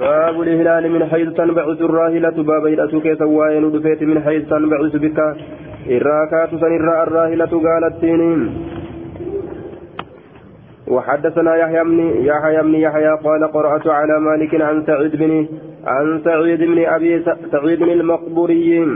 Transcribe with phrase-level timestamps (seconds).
[0.00, 5.18] باب الهلال من حيث تنبعث الراهلة باب هلأتك سواين دفيت من حيث تنبعث بك
[5.86, 8.40] الراكات سنرى الراهلة قالت سينين
[10.88, 11.98] وحدثنا يحيى بن
[12.30, 15.46] يحيى بن يحيى قال قرأت على مالك عن سعيد بن
[15.86, 18.86] عن سعيد بن أبي سعيد المقبوري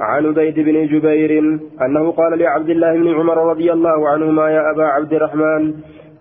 [0.00, 4.84] عن زيد بن جبير أنه قال لعبد الله بن عمر رضي الله عنهما يا أبا
[4.84, 5.74] عبد الرحمن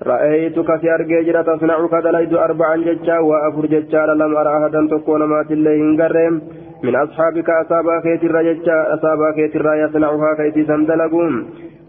[0.07, 5.79] رأيتك في أرجيجرة تصنع كدليد أربعا ججا وأفر ججا لم أرى أحدا تكون مات الله
[5.99, 6.41] قرم
[6.83, 11.33] من أصحابك أصابا خيت الرججا أصابا خيت الرا يصنعها كيتي سندلقون.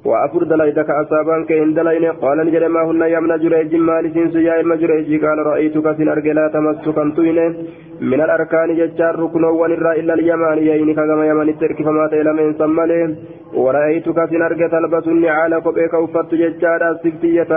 [0.04, 4.76] وأفر دليدك أصابا كإن دلين قال نجري ما هن يمن جريج مال سنس يا إلما
[4.76, 5.24] جريج.
[5.24, 7.54] قال رأيتك في أرجي لا تمسك توين
[8.00, 13.16] من الأركان ججا ركن ونرى إلا اليمان يين كما يمن الترك فما تيلم إن سمله
[13.54, 15.52] ورأيتك في أرجي تلبس النعال.
[15.64, 17.50] كبئك وفت ججا سبتية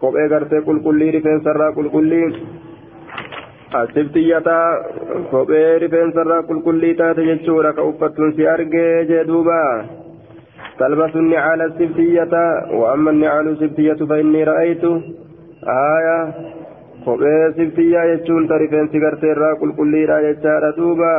[0.00, 2.28] kophee gartee qulqullii rifeensarraa qulqullii
[3.80, 4.56] asibtiyyata
[5.30, 9.60] kophee rifeensarraa qulqullii taate jechuudha ka uffattuun si argee jee duuba
[10.78, 12.34] تلبس النعال السبتية
[12.78, 14.84] وأما النعال السبتية فإني رأيت.
[15.64, 16.18] آية.
[17.04, 21.10] Kophee sibtiyyaa jechuun ta rifeensi garteerraa qulqulliidha jechaadha duuba.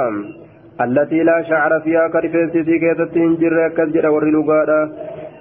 [0.85, 4.79] Allatii laa shacra fiihaa ka rifeensi isii keessatti hin jirre akkas jedha warri lugaadha.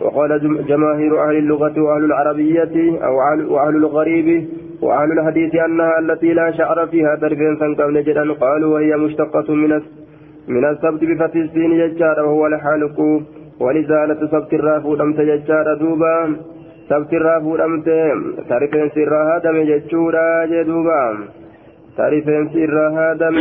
[0.00, 0.30] وقال
[0.68, 3.14] جماهير أهل اللغة وأهل العربية أو
[3.54, 4.48] وأهل الغريب
[4.82, 9.80] وأهل الحديث أنها التي لا شعر فيها ترفين سنكم نجدا قالوا وهي مشتقة من
[10.48, 13.00] من السبت بفتح السين ججار وهو الحالق
[13.60, 16.36] ولزالة سبت الراف ولمت ججار دوبا
[16.88, 17.88] سبت الراف ولمت
[18.48, 21.02] ترفين سرها دم ججورا جدوبا
[21.96, 23.36] ترفين سرها دم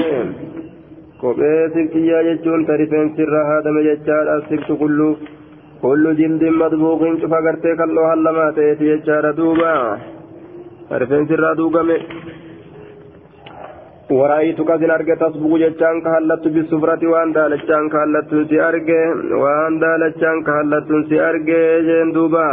[1.24, 5.06] kophee sibtiyyaa jechuun ta rifeensi irraa haadame jechaadha sibtu kullu
[5.84, 9.72] kullu jildin madbuuqin cufa gartee kalloo hallamaa ta'eeti jechaadha duuba
[11.04, 11.98] rifeensi irraa duugame
[14.18, 19.04] ورأيتك سن أرجع تصبغ جتان كهلت بالسفرة وان دالتشان كهلت سي أرجع
[19.44, 22.50] وان دالتشان كهلت سي أرجع جين دوبا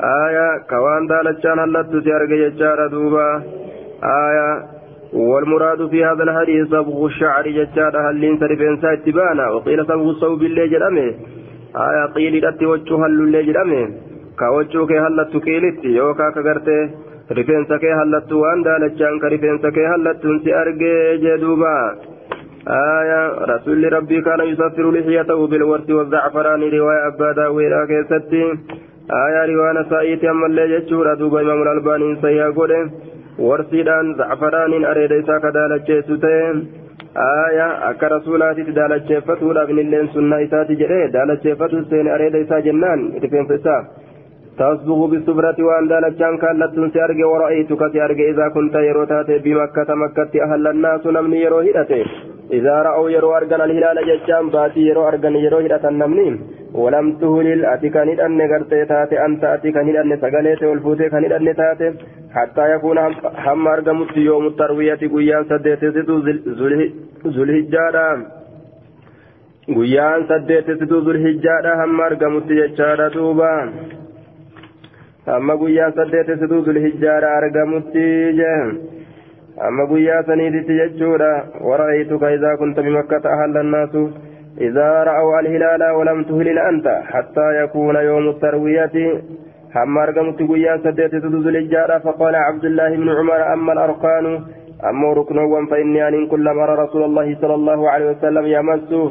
[0.00, 3.42] آية كوان دالتشان هلت سي أرجع جتان دوبا
[4.24, 4.48] آية
[5.12, 11.08] والمراد في هذا الحديث صبغ الشعر جتان هل سرفين ساتبانا وقيل صبغ الصوب اللي جرمه
[11.88, 13.88] آية قيل إلتي وجه هل اللي جرمه
[14.38, 16.80] كوجهك هلت كيلت يوكا كغرته
[17.36, 21.76] rifeensa kee hallattu waan daalachaan ka rifeensa kee hallattuun si argee jee duuba.
[22.68, 28.44] آية رسول ربي كان يسفر لحيته بالورد والزعفران رواية أبا داويرا كيستي
[29.10, 32.90] آية رواية سائيتي أما اللي جتشورا دوبا إمام الألباني سيها قوله
[33.38, 36.56] ورسيدان زعفران أريد إسا كدالة ستين
[37.16, 42.58] آية أكا رسولاتي دالة فتو لابن اللين سنة إساتي جري دالة فتو سين أريد إسا
[42.66, 43.76] جنان رفين فسا
[44.58, 51.06] تصبغ بالصبرة وأن دالتشان كانت سيارجي ورأيتك سيارجي إذا كنت يروتات بمكة مكة أهل الناس
[51.06, 52.04] نمني يرو هدته
[52.52, 56.40] إذا رأوا يرو أرجن الهلال جتشان باتي يرو أرجن يرو هدة النمني.
[56.74, 59.24] ولم تهلل أتيك ندأن غرتي تاتي.
[59.26, 61.88] أنت أتيك ندأن سقليت والفوتي ندأن تاتي.
[62.36, 62.98] حتى يكون
[63.46, 65.84] هم أرجمت يوم التروية قيان سديت
[67.34, 68.06] ذو الهجارة
[69.72, 73.52] guyyaan saddeetitti zulhijjaadha hamma argamutti jechaadha duuba
[75.36, 78.02] amma guyyaa saddeetitti zulhijjaadha argamutti
[78.40, 78.58] jee
[79.60, 84.02] amma guyyaa saniititti jechuudha wara'aytuka idaa kunta bimakkata ahalla annaasu
[84.68, 89.04] idaa ra'aw alhilaala walam tuhlil anta hattaa yakuuna yoomu tarwiyati
[89.74, 94.32] hamma argamutti guyyaa saddeetitti zulhijjaadha faqaala cabdullaahi ibnu cumara amma alarkaanu
[94.90, 99.10] ammoo ruknoowwan فإني أن كلما أرى رسول الله صلى الله عليه وسلم يمسه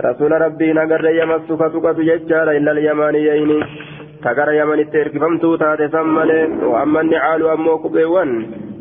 [0.00, 3.50] رسول ربي نقر يمس فتقة ججار إلا اليمانيين
[4.24, 6.40] تقر يمن التركفمت تاتي ثمالي
[6.72, 8.30] وأما النعال أمو كبيوان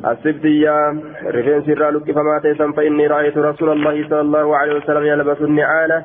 [0.05, 0.89] السبتية
[1.25, 6.03] رفين سر لك فما تيسم فإني رأيت رسول الله صلى الله عليه وسلم يلبس النعال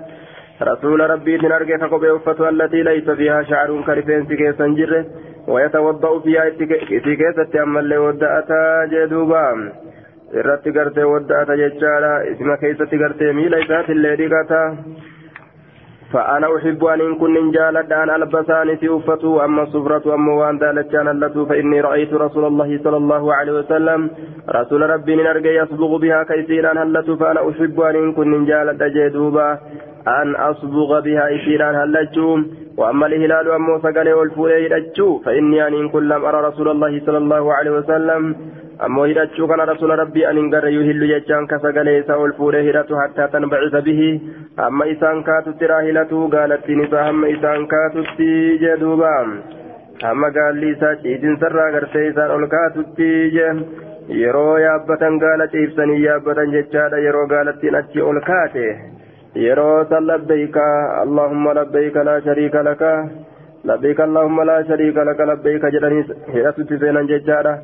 [0.63, 5.05] رسول ربي تنرجع كقبي وفتوى التي ليس فيها شعر كرفين سكي سنجره
[5.49, 9.73] ويتوضأ فيها سكي ستأمل ودأتا جدوبا
[10.35, 12.13] irratti gartee wadda'ata jechaadha.
[12.33, 14.61] Isima keessatti gartee miila isaatillee dhiqata.
[16.13, 21.47] فأنا أحب أن كن جالد أن ألبسان في أفته أما الصفرة أما وأن دالتشان اللتو
[21.47, 24.11] فإني رأيت رسول الله صلى الله عليه وسلم
[24.59, 29.59] رسول ربي نرجع يصبغ بها كيسيرا هلتو فأنا أحب أن كن جالد جدوبا
[30.23, 32.39] أن أصبغ بها إسيرا هلتو
[32.79, 34.69] وأما الهلال أما سقلي والفولي
[35.25, 38.23] فإني أن كن لم أرى رسول الله صلى الله عليه وسلم
[38.85, 42.99] ammoo hidhachuu kana rasuula rabbii anin garre yuhillu jechaan ka sagalee isaa ol fuudhee hidhatu
[43.01, 44.09] hattaa tanbacisa bihi
[44.57, 48.29] hamma isaan kaatutti raahilatu gaalattiin isaa hamma isaan kaatutti
[48.65, 49.13] jee duuba
[50.03, 53.55] hamma gaalli isaa ciitinsarraa gartee isaan ol kaatutti jee
[54.25, 58.67] yeroo yaabbatan gaala ciibsanii yaabbatan jechaadha yeroo gaalattiin achi ol kaate
[59.47, 60.67] yeroo san labbayka
[61.07, 62.93] allahumma labbayka laa shariika laka
[63.73, 66.07] labbayka allahumma laa shariika laka labbayka jedhanii
[66.37, 67.59] hidhatutti seenan jechaadha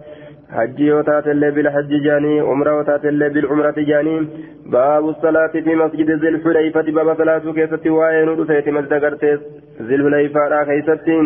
[0.57, 4.21] hajji yoo taatellee bilhajji jaanii umra yoo taatellee bilcumrati jaanii
[4.77, 9.37] baabu salaati fi masjidi zilxulayfati baaba salaatuu keessatti waa'ee nu dhufeeti masjida gartee
[9.91, 11.19] zilxulayfaadha keessatti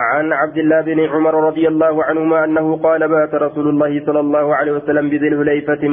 [0.00, 4.54] عن عبد الله بن عمر رضي الله عنهما أنه قال بات رسول الله صلى الله
[4.54, 5.88] عليه وسلم بذي الهليفة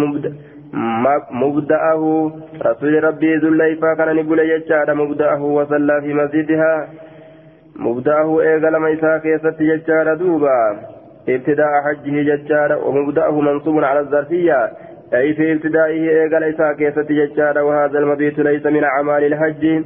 [1.32, 2.32] مبدأه
[2.66, 6.90] رسول ربي ذو الهليفة كان نقول يجعل مبدأه وصلى في مسجدها
[7.76, 10.60] مبدأه إيقل ميسا كيست يجعل دوبا
[11.30, 14.72] ابتداء حجه ججال ومبدأه منصوب على الظرفية.
[15.14, 19.84] أي في ابتدائه إيقل إيسا كيست ججال وهذا المبيت ليس من أعمال الحج.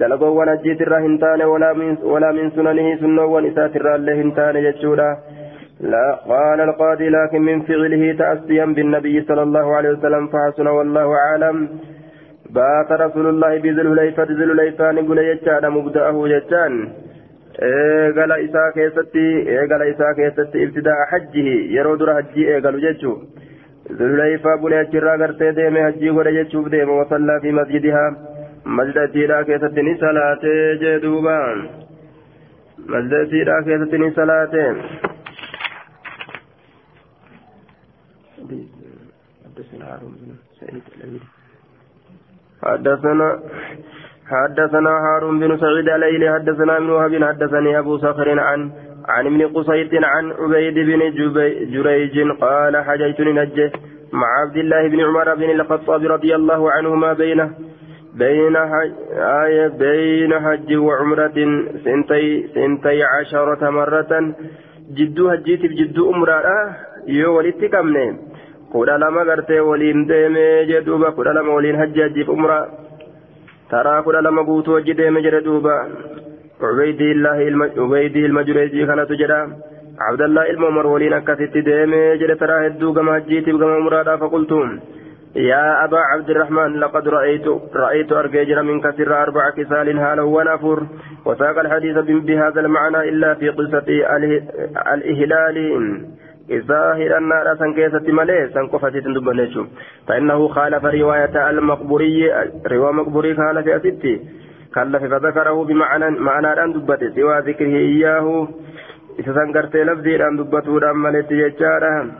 [0.00, 5.10] دلقوا نجيت الرا هنتان ولا من ولا من سننه سنة ونسات الرا اللي هنتان جتشولا
[5.80, 11.68] لا قال القاضي لكن من فعله تأسيا بالنبي صلى الله عليه وسلم فحسن والله أعلم.
[12.50, 16.88] بات رسول الله بذل الهليفة ذل الهليفان قل يجان مبدأه يجان
[17.68, 19.22] eegala isaa keessatti
[19.54, 23.16] eegala isaa keessatti ibtidaa hajjihi yeroo dura hajjii eegalu jechuu
[23.98, 28.08] zululeyfaa bulee achirraa gartee deeme hajjii godhe jechuuf deema wasallaa fi masjidihaa
[28.78, 31.36] masjidatiidhaa keessatti ni salaatee jee duuba
[32.94, 34.70] masjidatiidhaa keessatti ni salaatee
[42.62, 43.28] حدثنا
[44.30, 48.70] حدثنا هارون بن سعيد الليلي حدثنا ابن وهب حدثني أبو صخر عن
[49.08, 51.00] عن ابن قصيد عن عبيد بن
[51.74, 53.72] جريج قال حجيت لنجه
[54.12, 57.50] مع عبد الله بن عمر بن الخطاب رضي الله عنهما بينه
[58.14, 58.92] بين حج
[59.44, 61.38] آية بين حج وعمرة
[61.84, 64.34] سنتي سنتي عشرة مرة.
[64.96, 66.42] جدو هجيت بجدو عمرة.
[67.08, 68.30] يو ولدت كمني
[68.72, 72.58] kudha lama gartee waliin deemee jedhuuba kudha lama waliin hajji hajjiif umra
[73.72, 75.74] taraa kudha lama guutuu hojii deeme jedhe duuba
[76.70, 79.40] ubeydii ilma jureejii kanatu jedha
[80.08, 84.80] abdallah ilma umar waliin akkasitti deeme jedhe taraa hedduu gama hajjiitiif gama umraadhaa faqultuun
[85.34, 90.86] يا أبا عبد الرحمن لقد رأيت رأيت أرجيجر منك سر أربع كسال هالا ونفر
[91.24, 93.88] وساق الحديث بهذا المعنى إلا في قصة
[94.94, 95.56] الإهلال
[96.49, 99.65] إذا هرنا سن كيسة ملي سن قفتي تندبنيشو
[100.07, 102.31] فإنه خالف رواية المقبوري
[102.71, 104.21] رواية مقبوري خالف أستي
[104.75, 108.47] كلف فذكره بمعنى معنى أن دبت سوى ذكره إياه
[109.19, 112.11] إذا سنكرت لفظي أن دبته أمالت يجارا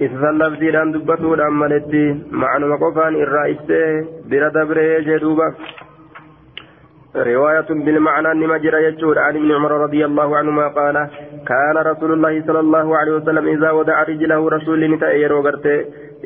[0.00, 1.92] إذا سن لفظي أن دبته أمالت
[2.30, 3.82] معنى مقفان الرئيسة
[4.30, 5.48] برد بري جدوبا
[7.15, 11.09] رواية بالمعنى نمجر يجود عن ابن عمر رضي الله عنهما قال
[11.47, 15.43] كان رسول الله صلى الله عليه وسلم إذا ودع رجله رسول نتاء يرو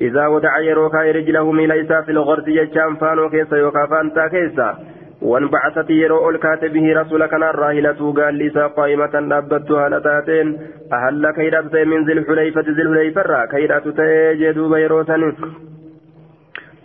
[0.02, 4.78] إذا ودع يرو كاي رجله ميليسا في الغرس يجام فانو كيسا يوكا فانتا كيسا
[5.22, 10.48] وانبعثت يرو الكاتبه رسول كان الراهلة قال ليسا قائمة نبتها لتاتين
[10.94, 15.18] أهل كيرات من ذي الحليفة ذي الحليفة كيرات تجدوا بيروسا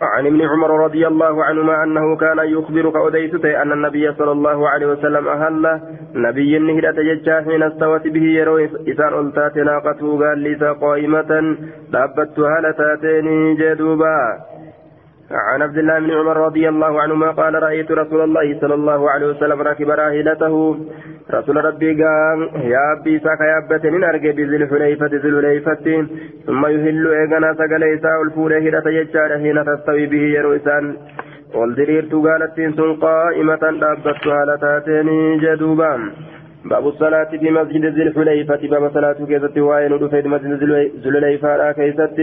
[0.01, 4.87] عن ابن عمر رضي الله عنهما أنه كان يخبر كأديست أن النبي صلى الله عليه
[4.87, 5.81] وسلم أهل
[6.15, 8.57] نبي النهدة ججا حين استوت به يرو
[8.87, 11.55] إسان ألتات ناقته قال ليس قائمة
[11.91, 14.48] دابتها لتاتين جدوبا.
[15.31, 19.27] عن عبد الله بن عمر رضي الله عنهما قال رأيت رسول الله صلى الله عليه
[19.27, 20.77] وسلم راكب راحلته.
[21.33, 22.39] رسول ربي قال
[22.73, 26.07] يا أبي ساك يا أبتي من أرقى بذي الحليفة ذي الحليفة
[26.45, 30.97] ثم يهل إيقنا سقليسا الفولة هدى يجار حين تستوي به يرويسان
[31.55, 35.09] والدريرت قالت سن قائمة دابتها لتاتين
[35.43, 35.93] جدوبا.
[36.65, 40.63] باب الصلاة في مسجد ذي الحليفة باب صلاة كيست وين ودفيد مسجد
[41.03, 42.19] ذي الحليفة كيست.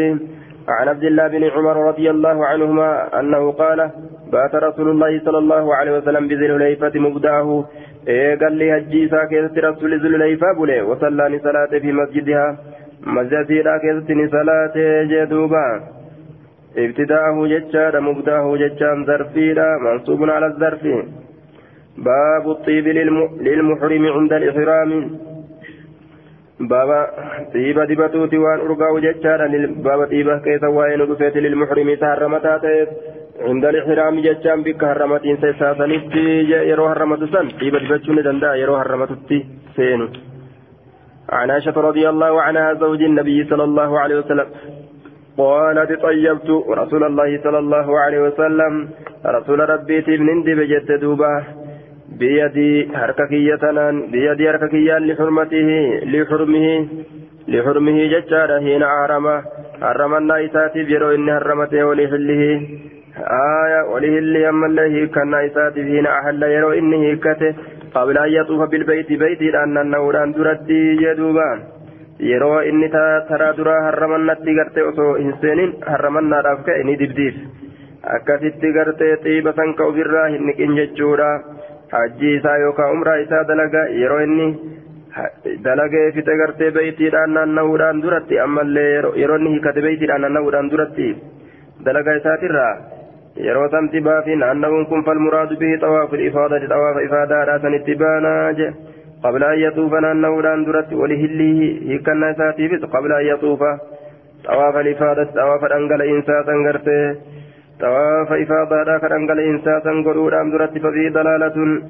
[0.69, 3.91] عن عبد الله بن عمر رضي الله عنهما أنه قال
[4.33, 7.65] بات رسول الله صلى الله عليه وسلم بذي الحليفة مبدأه.
[8.09, 12.57] إيه قال لي هجي ساكت رسول ذي الحليفة بولي وصلى صلاة في مسجدها.
[13.07, 13.49] مسجد
[13.83, 14.77] كيست صلاة
[15.13, 15.67] جدوبا.
[16.77, 20.83] ابتداءه ججار مبدأه ججان ظرفيرا منصوب على الظرف.
[21.99, 22.87] باب الطيب
[23.47, 24.91] للمحرم عند الإحرام.
[26.61, 27.01] بابا
[27.55, 29.47] طيبة دبتوتي وان أرقاو ججارا
[29.87, 32.89] بابا طيبة كيف وين رفيت للمحرم تهرمتا تيس
[33.41, 36.27] عند الإحرام ججان بك هرمتين سيساسنتي
[36.71, 39.39] يرو هرمت سن طيبة دبتشون دندا يرو هرمتتي
[39.77, 40.09] سينو
[41.33, 44.47] عن عائشة رضي الله عنها زوج النبي صلى الله عليه وسلم
[45.39, 48.89] قالت طيبت رسول الله صلى الله عليه وسلم
[49.27, 51.33] رسول ربي تبن بجد دوبه
[52.09, 53.65] بيدي حرككية
[54.13, 56.89] بيدي حرككية لحرمته لحرمه
[57.49, 59.43] لحرمه ججارة حين أحرم
[59.83, 62.43] حرمنا إساتي بيرو إني حرمته ولحله.
[63.61, 65.11] آية ولهله أما الله
[65.47, 67.55] إساتي حين أحل يرو إني هكته
[67.95, 71.61] قبل أن يطوف بالبيت بيتي لأن النوران درتي يدوبان
[72.19, 77.35] yeroo inni taraa duraa harramannatti gartee osoo hin seenin harramannaadhaaf ka'e ni dibdiif
[78.15, 80.53] akkasitti gartee xiiba san ka ofirraa hin
[81.93, 84.49] hajji isaa yookaan umraa isaa dalaga yeroo inni
[85.65, 88.89] dalagee fixe gartee beeytiidhaan naanna'uudhaan duratti ammallee
[89.23, 91.09] yeroo inni hiikate beeytiidhaan naanna'uudhaan duratti
[91.89, 92.75] dalaga isaatirraa
[93.47, 99.45] yeroo samti baafi naanna'uun kun falmuraadu bihi xawaafu ifaadati xawaafa ifaadaadhaa sanitti baanaa jedhe قبل
[99.45, 101.59] أن يطوف نانه دان درت ولهله
[101.95, 103.61] هكنا ساتيفت قبل أن يطوف
[104.45, 107.17] طواف الإفادة طواف الأنقل إنساسا قرته
[107.81, 111.83] طواف إفادة ذاك الأنقل إنساسا قرور أم درت ففي دلالة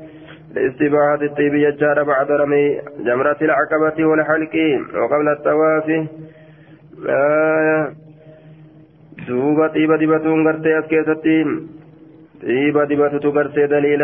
[0.54, 4.54] لاستباحة الطيب يجار بعد رمي جمرة العقبة والحلق
[4.94, 5.88] وقبل الطواف
[7.08, 7.92] آه
[9.28, 11.48] دوبا طيبة دبتون قرته أسكيستين
[12.42, 14.00] طيبة دبتو تقرسي دليل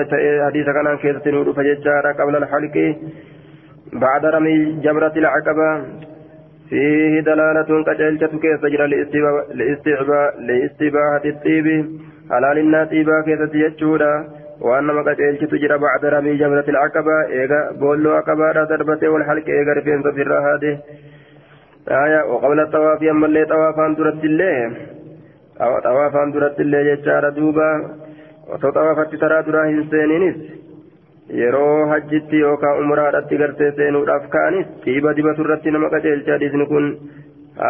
[0.46, 0.86] حديث كان
[1.34, 2.96] نور فججارة قبل الحلق
[3.92, 5.70] بعد رمي جمرة العقبة
[6.72, 8.86] فيه دلالة كجلجة كيس جرى
[10.48, 11.66] لإستباحة الطيب.
[12.30, 14.14] حلال الناتيبة كيسة يجورا
[14.60, 17.16] وأنما كجلجة تجرى بعد رمي جمرة العقبة.
[17.36, 20.74] إيغا بولو عقبة دربته والحلق إيغا رفين في هذه.
[22.04, 24.72] آية وقبل الطواف أما اللي طوافان درت الله
[25.60, 27.70] أو طوافان درت الله يجارة دوبا.
[29.20, 30.36] taraa duraa hin seeninis
[31.40, 36.88] yeroo hajjitti yookaan umraadhatti gartee seenuudhaaf ka'anis dhiiba dibatu irratti nama qaceelcha dhiisni kun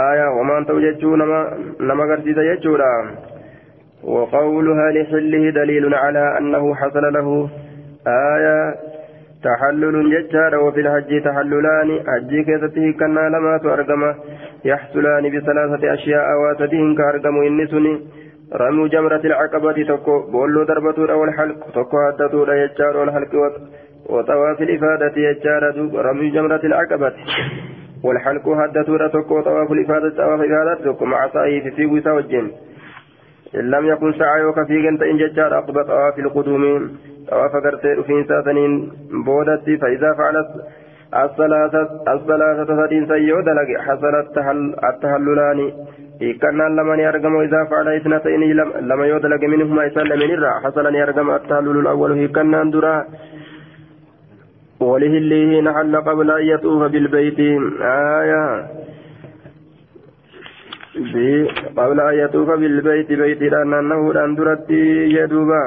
[0.01, 1.39] aayaa homaan ta'u jechuu nama
[1.91, 2.91] nama agarsiisa jechuudha
[4.03, 7.29] وقولها لحله دليل على أنه حصل له
[8.07, 8.75] آية
[9.45, 14.03] تحلل ججار وفي الحج تحللان حجي كيسته كنا لما تأرقم
[14.65, 17.95] يحصلان بثلاثة أشياء واتدين كأرقم إنسني
[18.55, 23.33] رمي جمرة العقبة تكو بولو دربتو والحلق تكو هدتو يجار والحلق
[24.07, 25.63] وطواف الإفادة يجار
[25.95, 27.13] رمي جمرة العقبة.
[28.05, 32.51] والحلق هدتو تكو طواف الإفادة طواف الإفادة تكو مع صاحب في وسا والجن
[33.55, 36.91] إن لم يكن سعيك في جنت إن ججار أقبى طواف القدوم.
[37.31, 38.93] طواف قرتين في ساتنين
[39.27, 40.49] بودتي فإذا فعلت
[41.25, 44.15] الثلاثة الثلاثة سدين سيو دلق حصل
[44.85, 45.73] التهللان
[46.21, 48.55] hiikkannaan lama ni argamu isaa facala isnatayni
[48.91, 51.35] lama yoo dalage minhuma isaan lameen irraa hasala ni argama.
[51.41, 53.01] Attahallulu awwalu hiikkannaan duraa
[54.83, 57.39] ولهله نحل قبل أن يطوف بالبيت
[58.19, 58.45] آية
[61.77, 64.71] قبل أن يطوف بالبيت بيت لأن أنه أندرت
[65.19, 65.65] يدوبا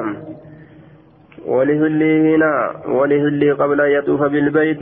[1.46, 2.54] ولهله هنا
[2.88, 4.82] ولهله قبل أن يطوف بالبيت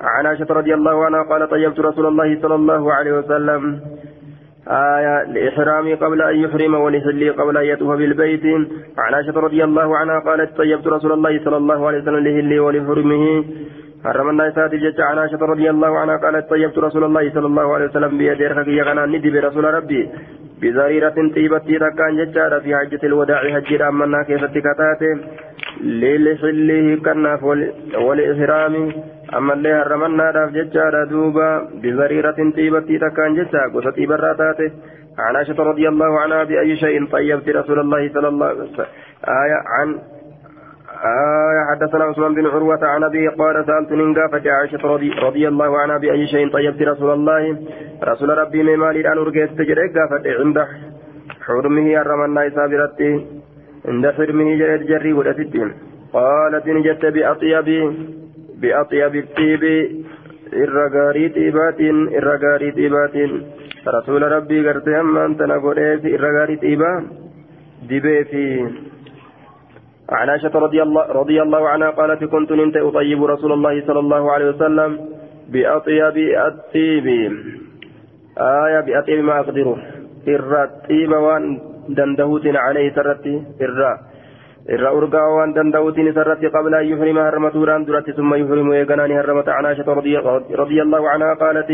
[0.00, 3.80] عن عائشة رضي الله عنها قال طيبت رسول الله صلى الله عليه وسلم
[4.70, 8.44] آية لإحرامي قبل أن يحرم ولحلي قبل أن يطوف بالبيت.
[8.98, 13.44] عن عائشة رضي الله عنها قالت طيبت رسول الله صلى الله عليه وسلم لحلي ولحرمه.
[14.04, 17.84] حرم الناس جت عن عائشة رضي الله عنها قالت طيبت رسول الله صلى الله عليه
[17.84, 20.08] وسلم بيد رخي يغنى ندي برسول ربي.
[20.62, 25.12] بزريرة طيبتي ركان جتشارة في حجة الوداع حج أمنا كيف تكتاته
[25.80, 27.42] للحله كناف
[28.06, 28.92] والإحرام
[29.34, 34.70] اللي هرمنا راف جتشارة دوبا بزريرة طيبتي ركان جتشا قصة طيبراته
[35.18, 38.86] عن عائشة رضي الله عنها بأي شيء طيبت رسول الله صلى الله عليه وسلم
[39.28, 39.88] آية عن
[41.04, 44.82] آية حدثنا عثمان بن عروة عن أبي قال سألت ننقافة عائشة
[45.22, 47.58] رضي, الله عنها بأي شيء طيبت رسول الله
[48.04, 50.66] رسول ربي من مالي الآن أرقيت تجري قافة عند
[51.46, 53.26] حرمه الرمنا إسابرتي
[53.88, 55.72] عند حرمه جريت جري ودستين
[56.12, 57.68] قالت نجت بأطيب
[58.60, 59.62] بأطيب الطيب
[60.52, 61.80] الرقاري طيبات
[62.18, 63.14] الرقاري طيبات
[63.88, 66.92] رسول ربي قرت هم أنت نقول الرقاري طيبا
[67.82, 68.44] دبي في.
[70.10, 74.32] عن عائشة رضي الله, رضي الله عنها قالت كنت أنت أطيب رسول الله صلى الله
[74.32, 74.90] عليه وسلم
[75.52, 77.06] بأطيب الطيب.
[78.38, 79.78] آية بأطيب ما أقدره.
[80.28, 81.44] إرى الطيب وان
[81.88, 83.92] دندهوت عليه سرتي إرى
[84.74, 89.66] إرى أرقى وان دندهوت سرتي قبل أن يحرم هرمتوران درتي ثم يحرم ويقناني هرمت عن
[89.66, 89.88] عائشة
[90.62, 91.70] رضي, الله عنها قالت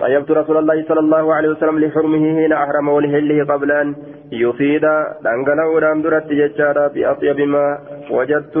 [0.00, 3.94] طيبت رسول الله صلى الله عليه وسلم لحرمه حين أحرم ولهله قبل أن
[4.32, 4.84] يفيد
[5.24, 7.78] دنقله دام درت ججارا بأطيب ما
[8.10, 8.56] وجدت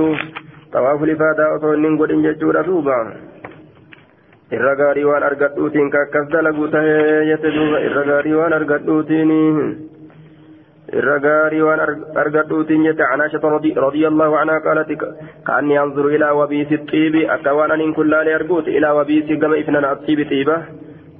[0.72, 2.22] طواف الإفادة أصول ننقل إن
[2.66, 2.98] دوبا
[4.54, 7.80] irra gaarii waan argadhuutiin ka akkas dalagu tahee jette duuba.
[7.82, 9.30] Irra gaarii waan argadhuutiin
[10.92, 11.80] waan
[12.22, 13.50] argadhuutiin jette canaashata
[13.86, 14.96] radiyallahu anhaa qaalati
[15.42, 19.84] kaanni anzuru ilaa wabiisi xiibi akka waan anin kun laalee arguuti ilaa wabiisi gama ifnan
[19.84, 20.58] axiibi xiiba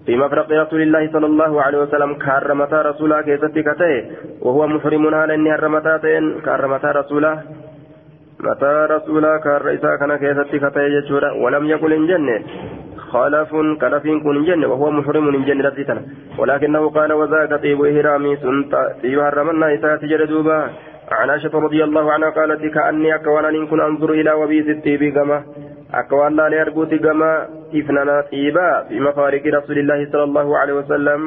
[0.07, 4.05] في مفرق رسول الله صلى الله عليه وسلم كارمتا رسولا كيستي كتئ
[4.41, 7.33] وهو محرم هالا إني هرمتاتين كارمتا رسولا
[8.47, 12.37] متى رسولا كارئيسا كان كيستي كتئ جتشورا ولم يقل إن جنة
[13.17, 13.51] خلف
[13.83, 16.03] كلف كن جنة وهو محرم جنة رسيتنا
[16.39, 20.59] ولكنه قال وذاك طيب إهرامي سنت طيب هرمنا إسات جردوبا
[21.19, 25.39] عن عائشة رضي الله عنها قالت كأني أكوانا إن كن أنظر إلى وبيس الطيب كما
[25.95, 27.31] أكوان لا ليربوت كما
[27.75, 31.23] إفنانا طيبا في مفارق رسول الله صلى الله عليه وسلم.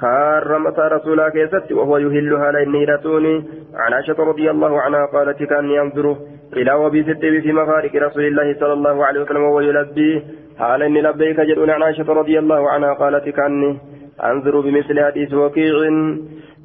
[0.00, 3.34] كرمت رسولا كيست وهو يهلها لإني رتوني
[3.82, 6.16] عن عائشة رضي الله عنها قالت كأني أنظر
[6.56, 10.22] إلى وبيس الطيب في مفارق رسول الله صلى الله عليه وسلم وهو يلبي.
[10.58, 13.78] حال إني لبيك جدون عن عائشة رضي الله عنها قالت كأني
[14.24, 15.74] أنظر بمثل حديث وكيع.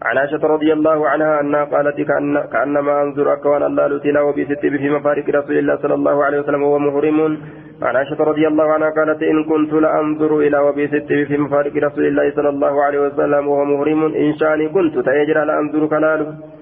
[0.08, 4.90] عن عائشة رضي الله عنها أنها قالت كأن كأنما أنظر أكوان الله لتلا وبست في
[4.90, 7.38] مفارق رسول الله صلى الله عليه وسلم وهو محرم.
[7.82, 12.32] عن عائشة رضي الله عنها قالت إن كنت لأنظر إلى وبست في مفارق رسول الله
[12.36, 14.02] صلى الله عليه وسلم وهو محرم.
[14.16, 16.59] إن شأني كنت تيجرى لأنظر كلاله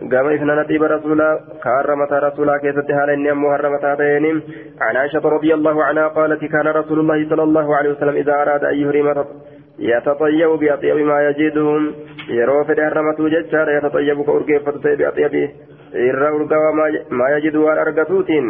[0.00, 4.42] قام إثنان نتيب رسولا كهرمتا رسولا كيست حال إني أمو هرمتا تينم
[4.80, 8.64] عن عائشة رضي الله عنها قالت كان رسول الله صلى الله عليه وسلم إذا أراد
[8.64, 9.24] أن يهرم
[9.78, 11.82] يتطيب بأطيب ما يجدهم
[12.30, 15.42] harramatu jechaadha yataxayyabu ka urgeeffatu ta'e bi'axyabi
[16.08, 16.72] irra urgawa
[17.10, 18.46] maa yajidu waan argatuutiin.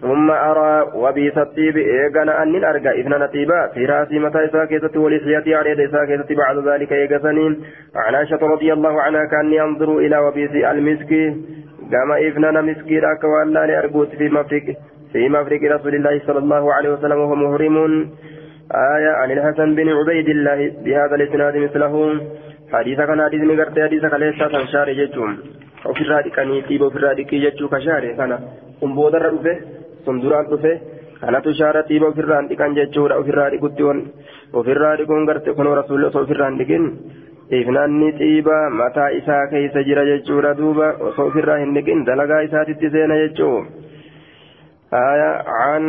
[0.00, 6.04] ثم أرى وبيس الطيب إيغانا أن أرجع إذن نتيبا في رأسي متى ولحيتي على إساء
[6.04, 7.60] كيست بعد ذلك إيغسنين
[7.94, 11.10] عن عائشة رضي الله عنها كأني أنظر إلى وبيس المسك
[11.92, 14.62] قام إذن مسكي راك وألا لأرجوت في مفرق
[15.12, 17.76] في مفرق رسول الله صلى الله عليه وسلم وهو محرم
[18.96, 22.20] آية عن الحسن بن عبيد الله بهذا الإسناد مثله
[22.72, 25.38] حديث كان حديث نغرت حديث كليسا كان شاري جچوم
[25.84, 28.36] ofirraa dhiqanii xiiba ofirraa dhiqii jechuu ka shaare kana?
[28.80, 29.52] Kun boodarra dhufe?
[30.04, 30.72] Sun duraan dhufe
[31.20, 33.98] kanatu shaara xiiba ofirraan dhiqan jechuudha ofirraa dhiqutti on
[34.60, 36.86] ofirraa dhiquun garte kun rasuulli osoo ofirraan dhiqin
[37.60, 43.22] ifnaanni xiiba mataa isaa keessa jira jechuudha duuba osoo ofirraa hin dhiqin dalagaa isaatitti seena
[43.22, 43.58] jechuu
[44.92, 45.84] عن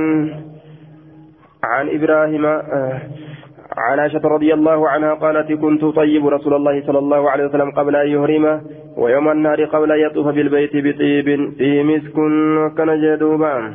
[1.63, 7.45] عن إبراهيم عن عائشة رضي الله عنها قالت كنت طيب رسول الله صلى الله عليه
[7.45, 8.62] وسلم قبل أن يهرم
[8.97, 13.73] ويوم النهر قبل أن يطوف بالبيت بطيب فيه مسك وكان جدوبا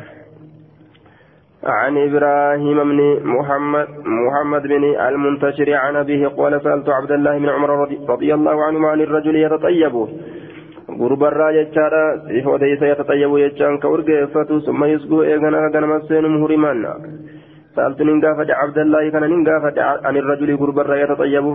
[1.66, 7.70] عن إبراهيم بن محمد محمد بن المنتشر عن أبيه قال سألت عبد الله بن عمر
[8.09, 10.07] رضي الله عنهما عن الرجل يتطيب.
[11.00, 16.83] قرب الراجة جارة ليس يتطيب يجان كورجفة ثم يسقو إيغانا كان مسين مهرمان
[17.76, 21.46] سألت ننقافة عبد الله كان ننقافة عن الرجل قرب الراجة يتطيب.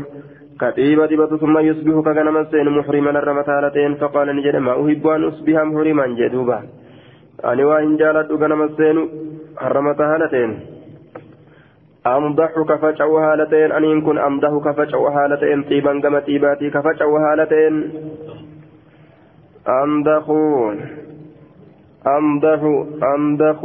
[0.62, 6.06] كتيبة دبة ثم يصبح كان مسين محرما الرمتالتين فقال نجد ما أحب أن أصبح محرما
[6.20, 6.60] جدوبا.
[7.46, 8.54] أني وإن جالت كان
[9.62, 10.60] مسين الرمتالتين
[12.08, 17.94] أمضح كفجع هالتين أن يكون أمضح كفجع هالتين طيبا كما طيباتي كفجع هالتين
[19.68, 20.26] أمضح
[22.08, 22.60] أمضح
[23.16, 23.60] أمضح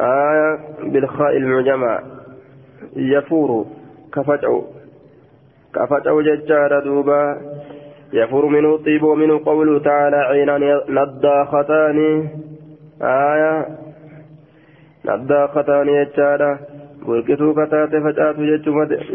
[0.00, 2.00] آية بالخاء المعجمة
[2.96, 3.66] يفور
[4.14, 4.60] كفجع
[5.74, 7.36] كفجع ججار دوبا.
[8.12, 12.28] يفور منه الطيب ومنه قوله تعالى عينان نضاختان.
[13.02, 13.87] آية
[15.08, 16.58] نضاختان يجارا
[17.06, 18.36] بركتو كتات فجأت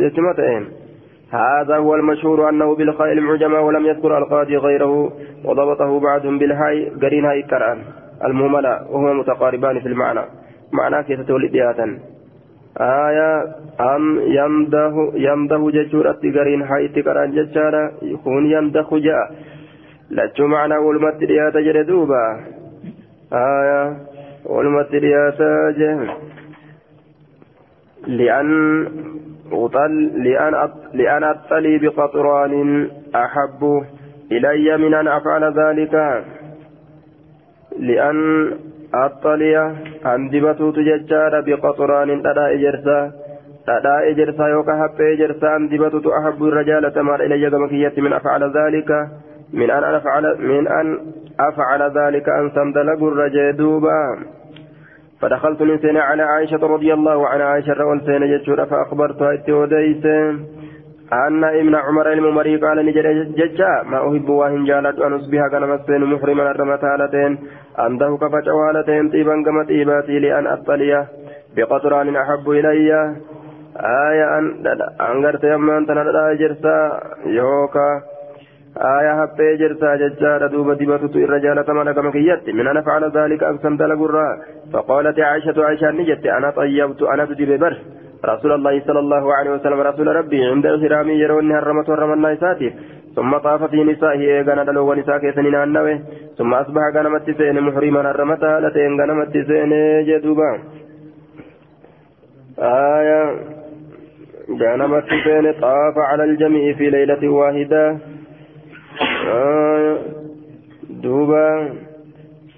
[0.02, 0.64] ججمتين
[1.32, 5.14] هذا هو المشهور أنه بالخاء المعجمة ولم يذكر القاضي غيره
[5.46, 7.80] وضبطه بعضهم بالهاي قرين هاي كران
[8.26, 10.22] المهملة وهما متقاربان في المعنى
[10.74, 11.56] معنى كيف تولد
[12.78, 13.44] آية
[13.96, 19.32] أم يمده يمده ججورة قرين هاي تكران ججارة يكون يمده جاء
[20.12, 22.40] لجو معنى ولمت رياتا جردوبا
[23.34, 23.98] آية
[24.46, 26.00] ولمت رياتا جه
[28.08, 28.88] لأن
[29.52, 30.54] أطل لأن
[30.94, 33.84] لأن أطلي بقطران أحب
[34.32, 36.24] إلي من أن أفعل ذلك.
[37.80, 38.52] لأن
[38.94, 39.58] أطلي
[40.06, 43.12] أن دبتو تججار بقطران تدا إجرسا
[43.68, 48.90] تدا إجرسا يوكا حب إجرسا أن دبتو أحب الرجال تمار إلي كمكية من أفعل ذلك.
[49.54, 51.00] من أن أفعل من أن
[51.40, 54.18] أفعل ذلك أن سندلق الرجال دوبا.
[55.22, 57.46] فدخلت من سنة على عائشة رضي الله عنها.
[57.46, 60.06] عائشة رول سنة جتشورة فأخبرتها اتوديس
[61.14, 66.06] أن ابن عمر الممري قال نجد ججا ما أحب واهن جالت أن أصبح كان مسين
[66.06, 67.40] محرما الرمتالتين
[67.80, 71.08] أنده كفجوالتين طيبا كما طيباتي لأن أطلي
[71.56, 73.16] بقطران أحب إلي.
[74.10, 74.44] آية أن
[75.02, 78.02] أنغرت يما أنت نرى جرسا يوكا
[78.78, 83.78] آية حبي جرسا ججارة دوبا دبتت الرجال تمانا كما كيت من أنا فعل ذلك أقسم
[83.78, 84.38] دلقرا
[84.74, 86.26] فقالت عائشة عائشة نجت.
[86.26, 87.78] أنا طيبت أنا تجيب بر
[88.26, 92.74] رسول الله صلى الله عليه وسلم رسول ربي عند الحرام يرون هرمت ورمنا إساتي
[93.16, 96.00] ثم طاف في نسائه إيغانا دلو ونساء كيسنين النوي
[96.38, 99.72] ثم أصبح غنمت سين محرما هرمتها لتين غنمت سين
[100.08, 100.60] جدوبا.
[102.60, 103.22] آية.
[104.62, 107.98] غنمت سين طاف على الجميع في ليلة واحدة.
[111.04, 111.50] دوبا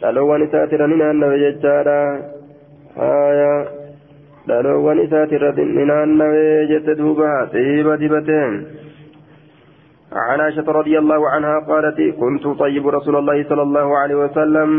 [0.02, 2.00] dhaloowwan isaatirra ni naannawe jechaadha.
[2.96, 3.54] Haya
[4.48, 7.50] dhaloowwan isaatirra ni naannawe jette duuba.
[7.54, 8.54] Xiiba dibateen
[10.16, 14.70] عن عائشة رضي الله عنها قالت كنت طيب رسول الله صلى الله عليه وسلم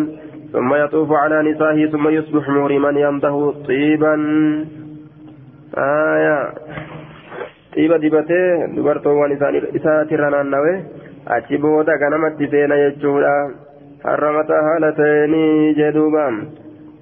[0.52, 4.14] ثم يطوف على نسائه ثم يصبح مهرما ينده طيبا
[5.76, 6.38] آية
[7.76, 9.54] طيبا دبته دبرتو ونسان
[11.28, 13.54] إساترا نانوي أتشبودا كنمت سينا يجودا
[14.04, 16.46] حرمتا هالتين جدوبا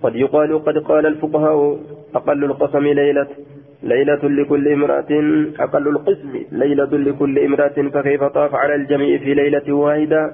[0.03, 1.79] قد يقال قد قال الفقهاء
[2.15, 3.27] أقل القسم ليلة
[3.83, 5.07] ليلة لكل امرأة
[5.61, 10.33] أقل القسم ليلة لكل امرأة فكيف طاف على الجميع في ليلة واحدة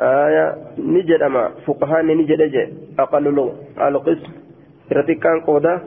[0.00, 4.32] آية نجد أما فقهاء نجد أقل القسم
[4.92, 5.80] رتكان قودا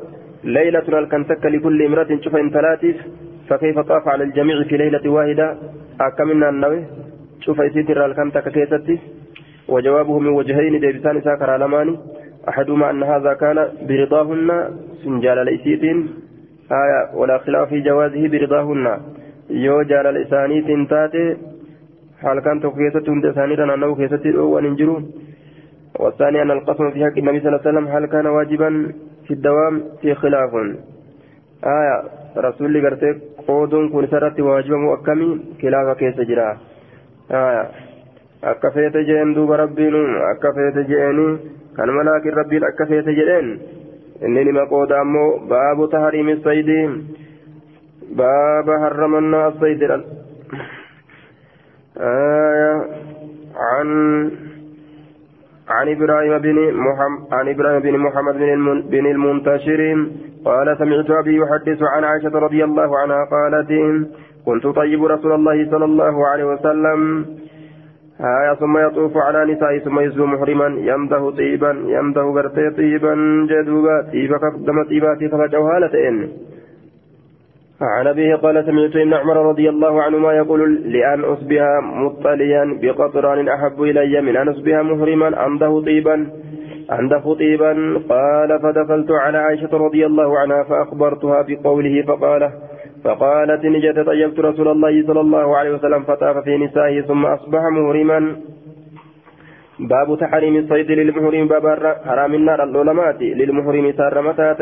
[0.44, 2.94] ليلة الكنتك لكل امرأة شوف ثلاثة
[3.50, 5.58] فكيف طاف على الجميع في ليلة واحدة
[6.08, 6.82] أكملنا النوي
[7.46, 9.00] شوف يسيتر الكنتك كيستي
[9.68, 11.96] وجوابه من وجهين ديبسان ساكر علماني
[12.50, 13.58] أحدهما أن هذا كان
[13.90, 14.50] برضاهن
[15.04, 15.98] سنجال ليسيتين
[16.72, 18.86] آية ولا خلاف في جوازه برضاهن
[19.50, 21.38] يو جال لسانيت تاتي
[22.22, 25.02] حال كان تقيسة تسانيتا أنه كيسة وننجرو
[26.00, 28.92] والثاني أن القسم في حق النبي صلى الله عليه وسلم هل كان واجبا
[29.28, 30.52] في الدوام في خلاف
[31.66, 33.18] آية رسول قرتك
[33.48, 35.30] قودون كون سرت واجبا مؤكمي
[35.62, 36.58] خلاف كيس جرا
[39.08, 39.96] jeen duuba rabbiin
[40.32, 41.28] akka feete jeeni
[41.78, 43.48] kanuma laakiin rabbiin akka feete jedheen
[44.26, 46.80] inni nima qooda ammoo baabu tahriimi saydi
[48.20, 49.86] baaba harramannaa asaydi
[51.98, 52.88] آية
[53.56, 54.32] عن
[55.82, 58.36] عن إبراهيم بن محمد عن إبراهيم بن محمد
[58.92, 59.82] بن, المنتشر
[60.46, 63.72] قال سمعت أبي يحدث عن عائشة رضي الله عنها قالت
[64.46, 67.26] كنت طيب رسول الله صلى الله عليه وسلم.
[68.22, 73.14] آية ثم يطوف على نسائه ثم يزلو محرما يمده طيبا يمده غرتي طيبا
[73.50, 76.30] جدوبا طيبا كما طيباتي كفجوهالتين
[77.82, 81.62] عن أبيه قال سمعت ابن عمر رضي الله عنهما يقول لأن أصبح
[82.22, 86.28] مطليا بقطران أحب إلي من أن أصبح مهرما عنده طيبا
[86.90, 87.74] عنده طيبا.
[88.10, 92.52] قال فدخلت على عائشة رضي الله عنها فأخبرتها بقوله فقال
[93.04, 98.36] فقالت نجت طيبت رسول الله صلى الله عليه وسلم فطاف في نسائه ثم أصبح مهرما
[99.80, 101.66] باب تحريم الصيد للمحرم باب
[102.06, 104.56] حرام النار اللولمات للمحرم سار متى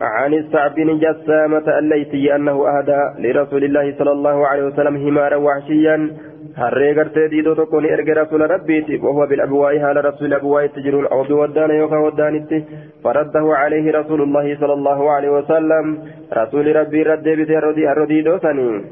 [0.00, 6.10] عن السعب بن جسامة الليثي أنه أهدى لرسول الله صلى الله عليه وسلم همارا وحشيا
[7.56, 12.64] tokko ni erge rasuula rabbiiti wahuwa bilabwaa'i haala rasuuli abwaa'itti jiruun awdu waddaana yookaan waddaanitti
[13.02, 15.98] faraddahu calayhi rasuulullahi sala allahu alaihi wasallam
[16.30, 18.82] rasuuli rabbii irra deebise harro diidoo sanii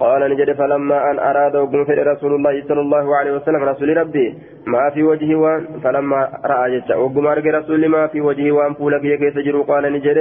[0.00, 4.34] قال نجد فلما أن أراد وقم في رسول الله صلى الله عليه وسلم رسول ربي
[4.66, 9.04] ما في وجهه وان فلما رأى جتا وقم أرجع رسول ما في وجهه وأن فولك
[9.04, 10.18] يكيس جرو قال نجد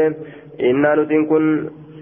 [0.69, 1.43] إنا نتن كن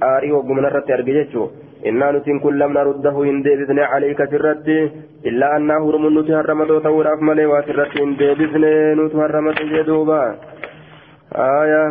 [0.04, 1.44] آري وقم نرت أرجع جتو
[1.90, 4.68] إنا نتن كن لم نرده إن ديبثنا عليك سرت
[5.30, 10.22] إلا أنه هرم نتهرمت وتوراف ملي وسرت إن ديبثنا نتهرمت جدوبا.
[11.62, 11.84] آية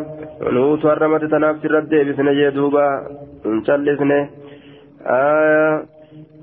[0.57, 2.87] نتهرمت تناف سرت ديبثنا جدوبا.
[3.47, 4.19] انشلسنا
[5.07, 5.85] آية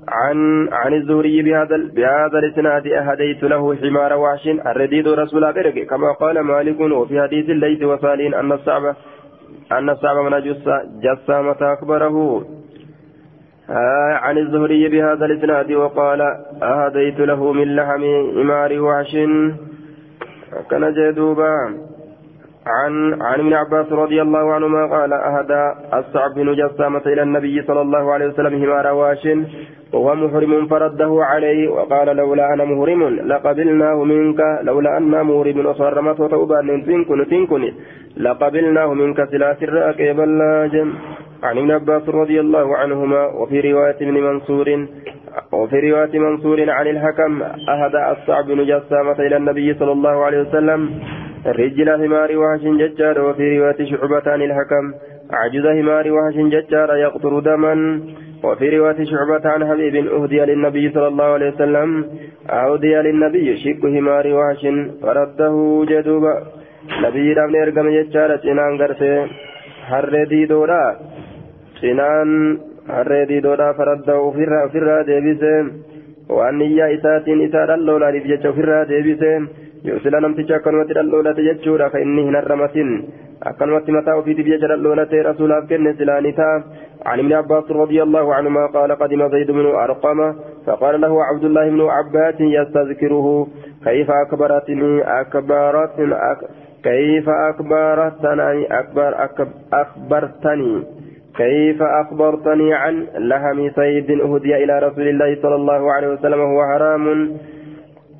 [0.08, 6.40] عن عن الزهري بهذا بهذا الإسناد أهديت له حمار وحش الرديد رسول برك كما قال
[6.40, 8.96] مالك وفي حديث الليث وسالين أن الصعب
[9.72, 10.54] أن الصعب من
[11.00, 12.46] جسامة أخبره.
[13.70, 16.20] آه عن الزهري بهذا الإسناد وقال
[16.62, 18.02] أهديت له من لحم
[18.34, 19.12] حمار وحش
[20.70, 21.89] كان جدوبا.
[22.66, 27.80] عن عن ابن عباس رضي الله عنهما قال أهدى الصعب بن جسامة إلى النبي صلى
[27.80, 29.28] الله عليه وسلم همار واش
[29.92, 36.84] وهو محرم فرده عليه وقال لولا أنا مهرم لقبلناه منك لولا أنا مهرم وصرمت وتوبان
[36.86, 37.72] تنكن تنكن
[38.16, 40.88] لقبلناه منك سلاس الرأك بلاجم
[41.42, 44.86] عن ابن عباس رضي الله عنهما وفي رواية ابن منصور
[45.52, 50.90] وفي رواية منصور عن الحكم أهدى الصعب بن جسامة إلى النبي صلى الله عليه وسلم
[51.46, 54.84] رجل همار وحش ججار وفي رواية شعبة عن الحكم
[55.32, 58.00] عجز همار وحش ججار يقطر دما
[58.44, 61.88] وفي رواية شعبة عن حبيب أهدي للنبي صلى الله عليه وسلم
[62.50, 64.62] أهدي للنبي شك همار وحش
[65.02, 66.34] فرده جدوبا
[67.04, 69.14] نبي رابن إرقم ججار إنان قرسي
[69.90, 70.82] harree diidoodha
[71.80, 72.30] cinaan
[72.94, 75.52] harree diidoodha faradda ofirraa ofirraa deebise
[76.36, 82.26] waan niyyaa isaatiin isaa dhalloolaaniif jecha ofirraa deebise yoosila namticha akkanumatti dhalloolate jechuudha ka inni
[82.28, 82.92] hin harramatin
[83.52, 86.62] akkanumatti mataa ofiitiif jecha dhalloolate rasuulaaf kenne silaani ta'a.
[87.06, 90.34] عن ابن عباس رضي الله عنهما قال قدم زيد بن أرقم
[90.66, 93.46] فقال له عبد الله بن عباس يستذكره
[93.84, 96.14] كيف أكبرتني أكبرتني
[96.84, 99.14] كيف أكبرتني أكبر
[99.72, 100.82] أخبرتني
[101.36, 107.36] كيف أخبرتني عن لهم سيد أهدي إلى رسول الله صلى الله عليه وسلم وهو حرام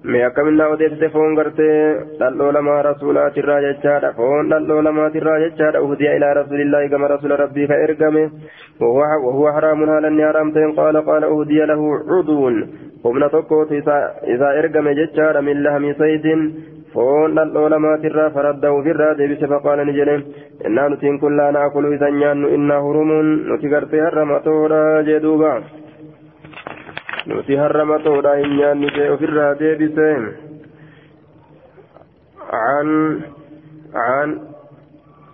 [0.04, 1.76] mee akkaminaa odeessite foon gartee
[2.20, 7.82] dhalloo lamaa rasuulaatirraa jechaadha foon dhalloo lamaatirraa jechaadha uhdiya ilaa rasuulillaahi gama rasuula rabbii ka
[7.86, 8.24] ergame
[8.80, 12.50] وهو حرام هالا حرامتين قال قال أهدي له عضو
[13.04, 13.72] قمنا تقوت
[14.34, 16.26] إذا إرقم ججار من لهم صيد
[16.94, 20.16] فون العلماء ترى فرده في الراد فقال نجري
[20.66, 22.08] إنا نتين كلا نأكل إذا
[22.56, 23.10] إنا هرم
[23.52, 25.52] نتقرت هرمتورا جدوبا
[27.26, 30.08] nuti harramatoodha hin nyaanni jee ofirraa deebise
[32.52, 33.20] عن
[33.94, 34.38] عن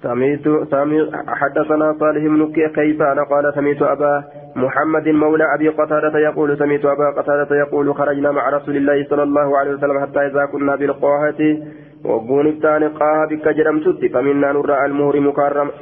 [0.02, 4.24] سميت سمي حدثنا صالح بن كيسان قال سميت أبا
[4.56, 9.58] محمد مولى أبي قتادة يقول سميت أبا قتادة يقول خرجنا مع رسول الله صلى الله
[9.58, 11.40] عليه وسلم حتى إذا كنا بالقاهة
[12.04, 15.30] وقون الثاني قاها بك جرم ست فمنا نرى المهرم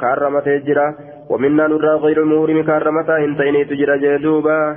[0.01, 0.95] كرمة جرا
[1.31, 4.77] ومنا نرى غير المهرم كرمة انتيني تجرى جدوبا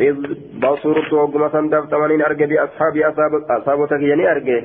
[0.00, 0.16] إذ
[0.62, 3.06] بصرت وقم سندف ثمانين أرجى بأصحابي
[3.50, 4.64] أصابتك يعني أرجى.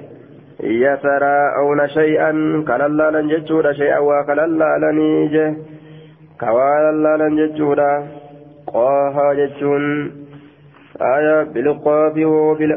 [0.64, 2.32] يتراءون شيئا
[2.68, 5.56] كللا لن جتشودا شيئا وكللا لنيجه
[6.40, 8.08] كوالا لن جتشودا
[8.68, 10.12] قاها جتشون
[11.02, 12.14] آية بالقاف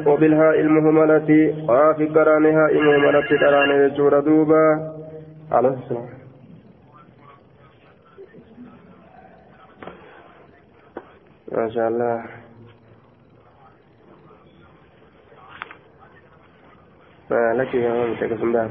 [0.07, 4.93] وبالهاء المهملة قاف كرانها المهملة تراني جتشودا دوبا.
[5.53, 6.09] عليه السلام.
[11.53, 12.42] ما شاء الله.
[17.33, 18.71] فلك يا ماما تقسم باب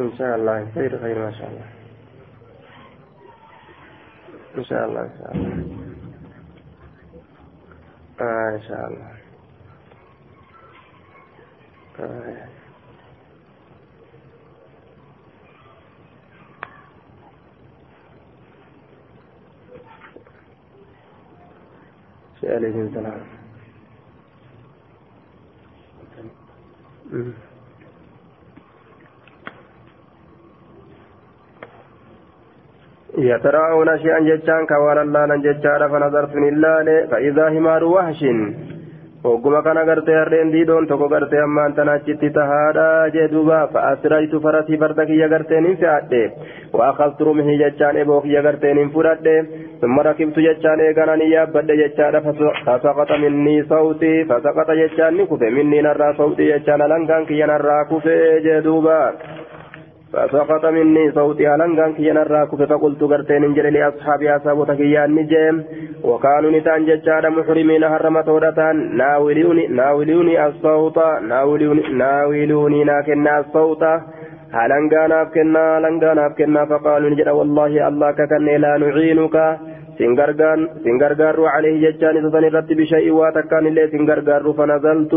[0.00, 1.68] إن شاء الله خير خير ما شاء الله.
[4.58, 5.64] إن شاء الله إن شاء الله.
[8.20, 9.14] آه إن شاء الله.
[12.00, 12.48] آه.
[22.44, 23.43] عليه السلام
[33.18, 38.24] يتراءون شيئا جتان كوانا لالا جتان فنظرت الله فإذا همار وحش
[39.24, 42.30] hogguma kana gartee harreen diidoon tokko gartee ammaan tana achitti
[43.14, 46.22] jee duuba fa'asiraytu farasii farda kiyya garteen hin fe'adhe
[46.80, 49.36] waaqastu rumhii jechaan eboo kiyya garteen hin fudhadhe
[49.84, 52.14] ثم ركبت جتان إيقانا يابد جتان
[52.66, 59.00] فسقط مني صوتي فسقط جتان نكفي مني نرى صوتي جتان لنكان كي نرى كفي جدوبا
[60.14, 65.56] فسقط مني صوتي لنكان كي نرى كفي فقلت قرتين انجل لأصحابي أصابتك يا نجيم.
[66.08, 70.98] وكانوا نتان جتان محرمين هرمت ودتان ناولوني ناولوني الصوت.
[71.30, 73.82] ناولوني ناولوني لكن الصوت.
[74.56, 79.36] هلنغاناف كنا هلنغاناف كنا فقالوا نجد والله الله ككن لا نعينك.
[79.98, 85.14] سنغرغان سنغرغار عليه ججان سسن رت بشيء واتكان اللي سنغرغار فنزلت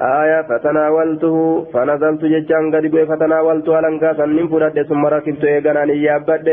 [0.00, 6.48] آية فتناولته فنزلت ججان قد فتناولت هلنغا سنن فرد ثم ركبت ايغانا نيابد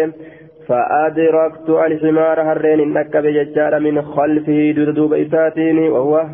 [0.68, 6.26] فأدركت الحمار هرين نكب ججان من خلفه دودوب إساتين وهو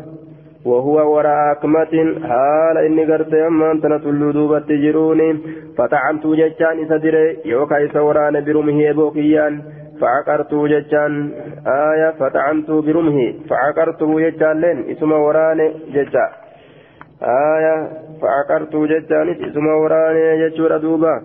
[0.64, 1.94] وهو وراء أكمة.
[2.28, 5.38] حال إني قرت أما أنت نتلو دوبة تجروني.
[5.78, 9.62] فطعنت ججان إسدري يوكا إسوران برمه بوكيان.
[10.00, 11.12] فعقرت ججان
[11.66, 13.18] آية فطعنت برمه.
[13.48, 15.60] فعقرت ججان لين إسم وران
[15.94, 16.43] ججا
[17.24, 17.88] آية
[18.22, 21.20] فعقرت ججان إسم وران ججور دوبة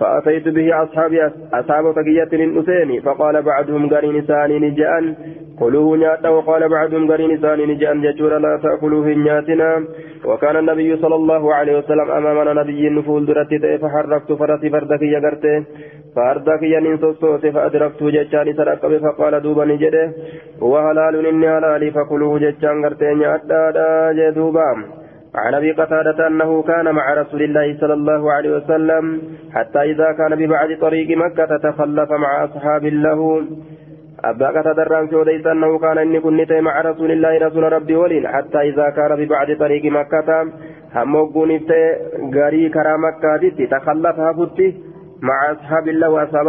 [0.00, 1.20] فأتيت به أصحابي
[1.52, 5.14] أصحاب تقية النسيم فقال بعضهم قرين ثاني نجأن
[5.58, 9.84] كلوه نياتا وقال بعضهم قرين ثاني نجأن ججور لا تأكلوه نياتنا
[10.24, 15.64] وكان النبي صلى الله عليه وسلم أمامنا نبي نفول درتي فحركت فرتي فردك يقرتي
[16.16, 20.12] فأردك ينصوصوت فأدركت ججان سرقب فقال دوبا نجده
[20.62, 24.99] هو حلال إني حلالي فكلوه ججان قرتي نياتا جدوبا
[25.34, 30.34] عن أبي قتادة أنه كان مع رسول الله صلى الله عليه وسلم حتى إذا كان
[30.36, 33.42] ببعد طريق مكة تخلف مع أصحاب له.
[34.24, 38.58] أبا قتادة الرانسي وليس أنه كان إني كنت مع رسول الله رسول ربي ولين حتى
[38.58, 40.42] إذا كان ببعد طريق مكة
[40.94, 41.60] هم وقوني
[42.34, 44.74] غاري كرا مكة تخلف هفتي
[45.22, 46.46] مع أصحاب الله وأصحاب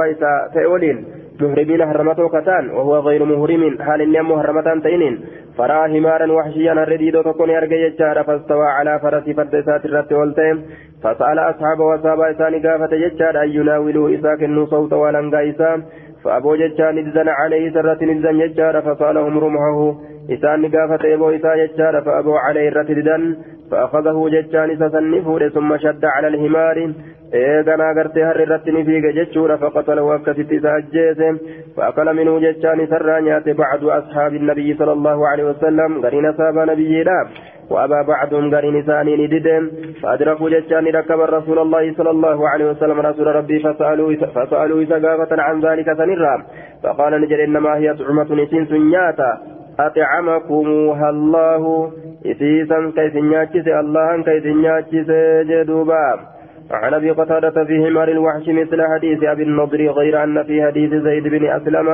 [0.54, 1.06] تأولين
[1.41, 5.15] محرمين حرمته كتان وهو غير محرم حال إني محرمتان تئنين
[5.57, 10.65] فرأى همارا وحشيا الرديد تكون يرجع يجار فاستوى على فرس فردسات الرت والتيم
[11.03, 15.83] فسأل أصحاب وأصحاب إسان قافة يجار يناولوا إساك النو صوت ولنقا إسام
[16.23, 19.95] فأبو ججان إذن عليه سرة إذن يجار فسألهم رمحه
[20.33, 22.89] إسان قافة إبو إسا يجار فأبو عليه الرت
[23.71, 26.77] فأخذه ججان سسنفه ثم شد على الهمار
[27.31, 31.27] harri irratti ni fiige jechuudha faqatalahu akkasitti isa ajjeese
[31.77, 37.05] فأكل منه جتان سرى نيات بعد أصحاب النبي صلى الله عليه وسلم قرين أصحاب نبي
[37.71, 39.69] وأبى بعضهم قرين ثاني نددم
[40.01, 42.99] فأدركوا جتان ركب رسول الله صلى الله عليه وسلم.
[42.99, 44.86] رسول ربي فسألوا فسألوا
[45.31, 46.36] عن ذلك سنرا
[46.84, 49.31] فقال نجل إنما هي طعمة نسين سنياتا.
[49.79, 51.91] أطعمكموها الله.
[52.25, 55.10] إسيسا كيف نياتشس الله كيف نياتشس
[55.49, 56.19] جدوبا.
[56.71, 61.23] عن أبي قتادة في همار الوحش مثل حديث أبي النضر غير أن في حديث زيد
[61.27, 61.89] بن أسلم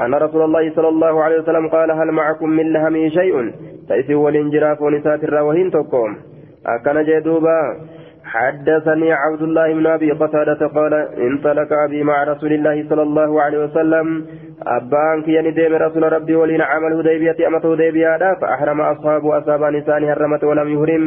[0.00, 3.52] أن رسول الله صلى الله عليه وسلم قال هل معكم من لهم شيء؟
[3.88, 6.16] تيسي والانجراف ونسات الراوهين تقوم
[6.66, 7.60] أكن جدوبا.
[8.28, 10.94] حدثني عبد الله بن أبي قتادة قال
[11.28, 14.26] انطلق أبي مع رسول الله صلى الله عليه وسلم.
[14.66, 20.44] أبان كي ندم رسول ربي ولين عمل هديبية أمت هديبية فأحرم أصحاب أصحاب نسان هرمت
[20.44, 21.04] ولم يهرم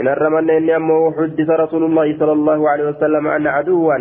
[0.00, 3.94] إن الرمن إني أمه حدث رسول الله صلى الله عليه وسلم أن عدوا.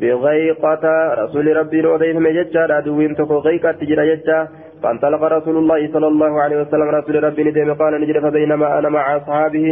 [0.00, 0.84] بغيقة
[1.22, 4.48] رسول ربي وديث مججة عدوين تكو غيقة تجرى ججة.
[4.86, 9.16] فانطلق رسول الله صلى الله عليه وسلم رسول ربي ندم قال نجري فبينما أنا مع
[9.16, 9.66] أصحابه.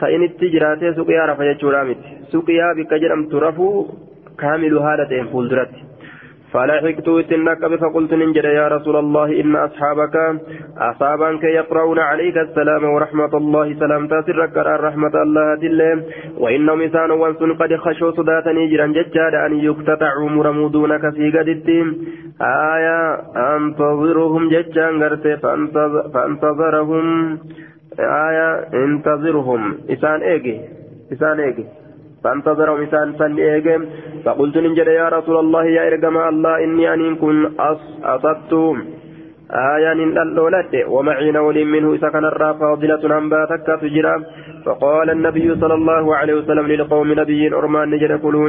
[0.00, 3.68] فإنتي جراتي سقيا رفا ججورا مت سقيا بك جرمت رفو
[4.40, 5.82] كامل هالتين فولدرتي
[6.52, 10.16] فلحقت اتنك فقلت ننجد يا رسول الله إن أصحابك
[10.78, 15.98] أصابك يقرؤون عليك السلام ورحمة الله سلام تاسرك رحمة الله تلهم
[16.42, 21.86] وإنهم إنسان وانسون قد خشوا صداتني جرا ججاد أن يقتطعوا مرمودونك في قدتهم
[22.74, 22.98] آية
[23.56, 25.36] أنتظرهم ججان غرتي
[26.14, 27.06] فانتظرهم
[28.28, 28.48] آية
[28.84, 29.62] انتظرهم
[29.94, 30.60] إسان إيجي
[31.12, 31.64] إسان إيجي
[32.24, 33.86] فانتظروا مثال فليهم
[34.24, 38.52] فقلت ننجد يا رسول الله يا إرقم الله إني أن كن أصبت
[39.74, 44.14] آية للولد ومعي نول منه كان الرا فاضلة أنباتك تجرى
[44.64, 48.48] فقال النبي صلى الله عليه وسلم للقوم نبي أرمان نجد كلوا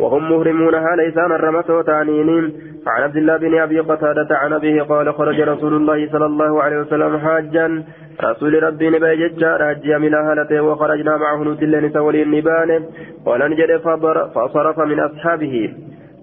[0.00, 2.52] وهم مهرمون ليسان الرمة تانين
[2.86, 6.78] عن عبد الله بن أبي قتادة عن أبيه قال خرج رسول الله صلى الله عليه
[6.78, 7.84] وسلم حاجا.
[8.24, 12.84] رسول ربي نبي ججار حجي من أهلته وخرجنا معه نتل نسولي النبان.
[13.26, 13.76] قال نجد
[14.34, 15.74] فصرف من أصحابه.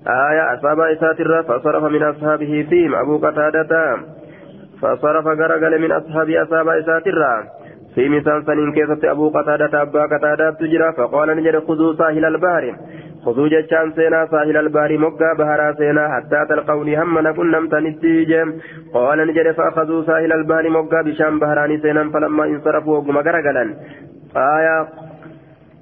[0.07, 3.97] آية أصاب إساتر فصرف من أصحابه فيهم أبو قتادة.
[4.81, 7.43] فصرف غرقل من أصحاب أصاب إساتر
[7.95, 10.93] في مثال سنين كيسة أبو قتادة أبا قتادة تجرى.
[10.97, 12.75] فقال نجد خذوا ساحل البحر
[13.25, 18.49] خذوا جتشان سينا ساحل البحر مقا بهرا سينا حتى تلقوني هم نكن نمت نتيجم
[18.93, 23.63] قال نجد فأخذوا ساحل البحر مقا بشام بهراني سينا فلما انصرفوا وقم غرقلا
[24.35, 24.77] آية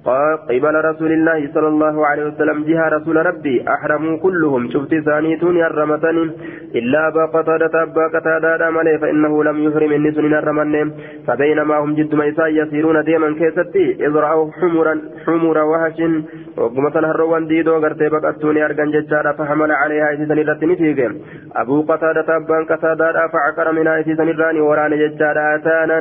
[0.04, 6.24] قبل رسول الله صلى الله عليه وسلم جهة رسول ربي أحرموا كلهم شفت ثانيتون يرمتني
[6.74, 10.82] إلا أبا قتادة أبا قتادة مالي فإنه لم يحرم النسون يرمني
[11.26, 14.94] فبينما هم جد ميسا يسيرون ديما كيستي إذ رأوا حمرا
[15.26, 15.98] حمر وهش.
[16.56, 21.00] وقمة الهروان ديدو غرتي بقتوني أرقن ججارة فحمل عليها إسيسا نرتني فيك
[21.56, 25.98] أبو قتادة أبا قتادة فعقر منها إسيسا نراني وراني ججارة أتانا.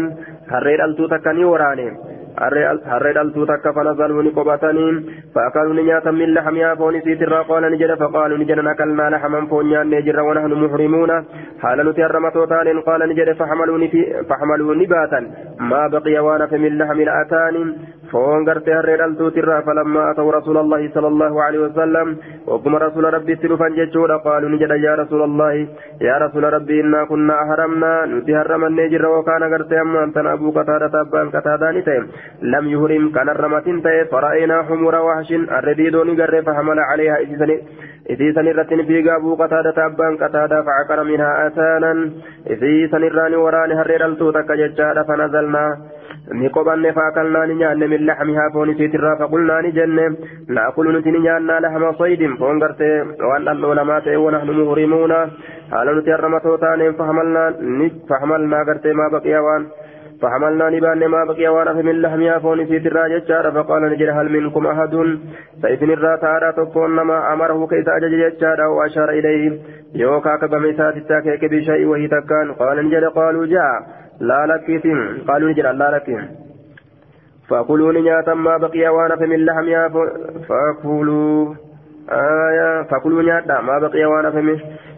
[0.51, 2.12] هرير ألتو تكني وراني.
[2.37, 4.91] Harree dhaltuu takka fanazaluu ni qobatanii
[5.33, 9.47] fa'akaaluu ni nyaatan min laxamiyaa foon isiitirraa qaala ni jedha faqaaluu ni jedhan akalnaa laxaman
[9.51, 11.17] foon nyaannee jirra wanahnu muhrimuuna
[11.63, 15.27] haala nuti harramatoo taaneen qaala ni jedhe faxmaluu ni baatan
[15.71, 17.63] maa baqiya waan hafe min laxami la'ataani
[18.13, 22.15] harree dhaltuutirraa falammaa ataw rasuula allahi sala allahu alaihi wasallam
[22.47, 25.67] wagguma rasuula rabbiitti dhufan jechuudha qaaluu ni jedha yaa rasuula allahi
[26.07, 31.03] yaa rasuula rabbii innaa kunnaa haramnaa nuti harramannee jirra wakaana gartee ammaan tana abuu qataadata
[31.05, 32.01] abbaan qataadaani ta'e
[32.41, 37.17] لم يهرم كان الرمتين تي فرأينا حمر وحش الرديدون قرر فحمل عليها
[38.09, 42.11] إذي سنرة في قابو قتادة أبان قتادة فعقر منها أسانا
[42.49, 45.77] إذي سنران وران هرر التوتك ججار فنزلنا
[46.31, 50.15] نقبن فاكلنا نيان من لحمها فون سيترا فقلنا نجن
[50.49, 55.13] نأكل نتي نيان لحم صيد فون قرتي وأن العلماء ونحن مهرمون
[55.71, 57.53] حال نتي الرمتوتان فحملنا
[58.09, 59.63] فحملنا قرتي ما بقي وان
[60.21, 64.93] فحملنا نبان ما بقي وأنا من لحمها فون ترى جتشار فقال نجد هل منكم أحد
[65.61, 69.59] سيفن الرا تارا تكون ما أمره كيس أجج جتشار وأشار إليه
[69.95, 74.67] يوكا كبميسات التاكيك بشيء وهي تكان قال نجد قالوا جاء لا لك
[75.27, 76.07] قالوا نجد لا لك
[77.49, 79.89] فكلوا نياتا ما بقي وأنا من لحمها
[80.49, 81.53] فكلوا
[82.09, 82.83] آية.
[82.83, 84.29] فكلوا نياتا ما بقي وأنا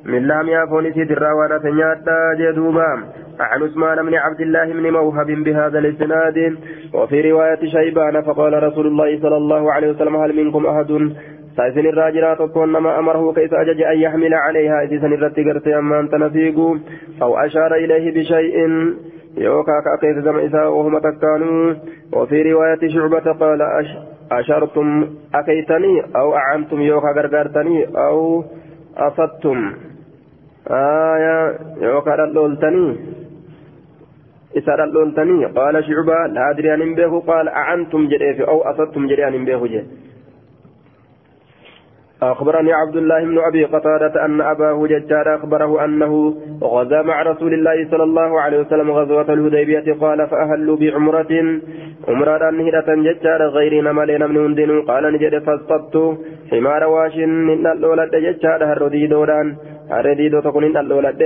[0.06, 3.04] من لحمها فون في ترى وأنا نياتا جدوبا.
[3.40, 6.58] عن عثمان بن عبد الله بن موهب بهذا الاسناد.
[6.94, 10.92] وفي رواية شيبان فقال رسول الله صلى الله عليه وسلم هل منكم أحد
[11.58, 16.16] سايسن الراجلات تكون ما أمره كيف أجج أن يحمل عليها؟ إذ سن الرتقرت أما أنت
[16.16, 16.58] نفيق.
[17.22, 18.58] أو أشار إليه بشيء.
[19.38, 21.74] يوكا كأكيد دم إساء وهم تكانوا
[22.14, 23.88] وفي رواية شعبة قال أش
[24.32, 28.44] أشرتم أكيتني أو أعنتم؟ يوكا غرغرتني أو
[28.98, 29.74] أصدتم.
[30.72, 32.96] آية يوكا لولتني
[34.58, 36.96] إسار اللولتني قال شعبة لا أدري أن
[37.28, 39.84] قال أعنتم جريف أو أصدتم جري أن به جي
[42.22, 47.88] أخبرني عبد الله بن أبي قتادة أن أباه ججار أخبره أنه غزا مع رسول الله
[47.92, 51.60] صلى الله عليه وسلم غزوة الهديبية قال فأهلوا بعمرة.
[52.08, 55.96] عمرة نهرة ججار غير نملين من هندن قال نجد فاصطدت
[56.52, 59.56] حمار واش من اللولد ججار هردي دوران
[59.92, 61.22] هردي دو تكون اللولد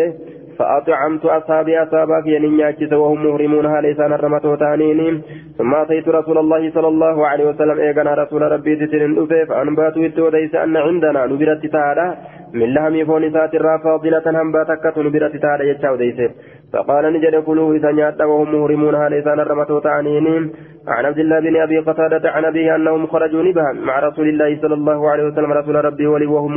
[0.60, 5.22] فأطعمت أصحابي أصحابك ينياتشس وهم مهرمون هاليسان الرمتو تانين
[5.58, 10.56] ثم أتيت رسول الله صلى الله عليه وسلم إيقنا رسول ربي تتنين أفي فأنباتوا التوديس
[10.56, 12.08] أن عندنا نبرت تعالى
[12.54, 16.30] من لهم فونسات الرافضلة هنباتك نبرت تعالى يتشاو ديسي
[16.74, 20.52] فقال نجد كلوه إذا وهم مهرمون هاليسان الرمتو تانين
[20.88, 24.74] عن عبد الله بن أبي قتادة عن أبيه أنهم خرجوا نبها مع رسول الله صلى
[24.74, 26.54] الله عليه وسلم رسول ولي وهم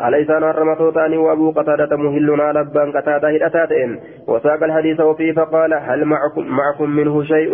[0.00, 6.04] مورمون عليه سان الرمتوتان وأبو قتادة مهلنا لبان قتادة هدأتاتين وساق الحديث وفيه فقال هل
[6.04, 7.52] معكم, معكم منه شيء؟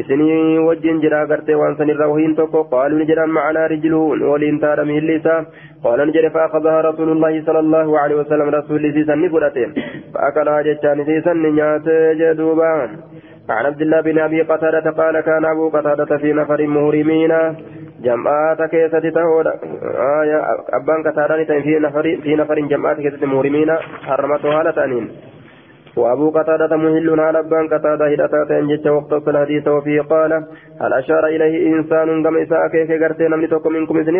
[0.00, 5.46] إسني وجن جرا قرتي وانسن الروهين تكو قالوا نجرا معنا رجلون ولين تار مهلسا
[5.84, 9.74] قال نجري فأخذها رسول الله صلى الله عليه وسلم رسول سيسن نفرتين
[10.14, 11.88] فأكلها جتان سيسن نيات
[12.20, 12.90] جدوبان
[13.50, 17.32] عن عبد الله بن أبي قتادة قال كان أبو قتادة في نفر مهرمين.
[18.02, 19.46] جمعات كيسة تهود.
[20.20, 20.38] آية
[20.78, 23.70] أبان قتادة في نفر في نفر جمعات كيسة مهرمين
[24.06, 25.10] حرمتها لتانين
[25.96, 30.32] وأبو قتادة مهل على أبان قتادة هدتات أنجت وقت الحديث وفيه قال
[30.80, 34.16] هل أشار إليه إنسان كما إساء كيف قرتين من توكم منكم إذن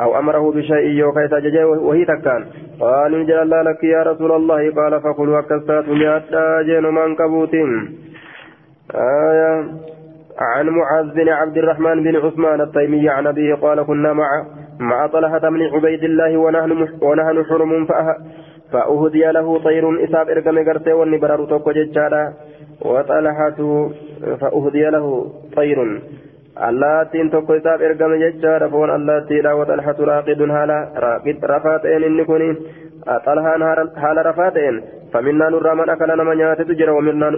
[0.00, 2.44] أو أمره بشيء يوكيس ججي وهي تكان.
[2.80, 4.70] قال نجل الله لك يا رسول الله.
[4.70, 6.22] قال فقل وكستات مئات
[6.66, 7.70] جين من كبوتين.
[8.94, 9.64] آية
[10.38, 14.28] عن معاذ بن عبد الرحمن بن عثمان التيمي عن أبيه قال كنا مع
[14.80, 17.86] مع طلحة بن عبيد الله ونحن ونحن حرم
[18.72, 22.32] فأهدي له طير إساب إرقم قرتي والنبرر توكو ججالا.
[22.84, 23.58] وطلحة
[24.40, 26.00] فأهدي له طير.
[26.68, 32.56] اللاتين توكو إساب إرقم ججالا فون اللاتي لا وطلحة راقد هالا راقد رفاتين إني كوني.
[33.26, 33.60] طلحان
[33.96, 34.82] حال رفاتين.
[35.12, 36.90] فمنا نرى من أكل نما نيات تجرى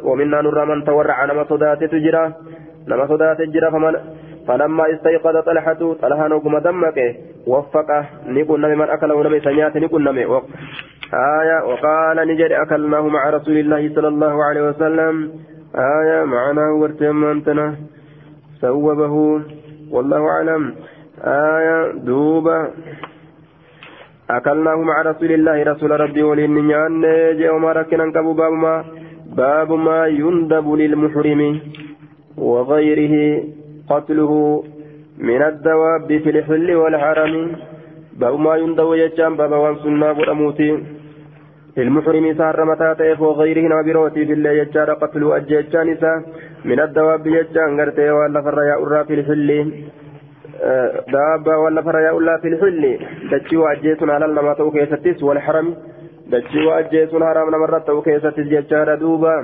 [0.08, 2.32] ومنا نرى من تورع نما صدات تجرى.
[2.88, 3.94] نما صدات تجرى فمن
[4.48, 6.98] فلما استيقظ طلحة طلحة نقم دمك
[7.46, 10.24] وفقه نكون نمي من أكل ونمي سنيات نكون نمي
[11.14, 15.14] آية وقال نجري أكلناه مع رسول الله صلى الله عليه وسلم
[15.74, 17.76] آية معنا ورتم أنتنا
[18.60, 19.14] سوبه
[19.90, 20.74] والله أعلم
[21.24, 22.58] آية دوبة
[24.30, 26.68] أكلناه مع رسول الله رسول ربي ولين
[27.38, 28.84] جاء وما ركنا باب ما
[29.36, 31.60] باب ما يندب للمحرم
[32.40, 33.44] وغيره
[33.90, 34.62] قتله
[35.18, 37.34] من الدواب في الحل والحرم.
[38.18, 40.70] باب ما يندب يجام باب وان سنة برموتي
[41.78, 45.88] المحرم سار متاتيف وغيره نابروتي في الله يجار قتل أجيجان
[46.64, 49.50] من الدواب يجان غرتي ولا فريا أرى في الحل.
[51.12, 52.82] دابا ولا فريا أرى في الحل.
[53.30, 55.68] دتشي وأجيتنا على النماتو كيستيس والحرم.
[56.30, 59.36] دتشي وأجيتنا حرام نمرت كيستيس يجار دوبا.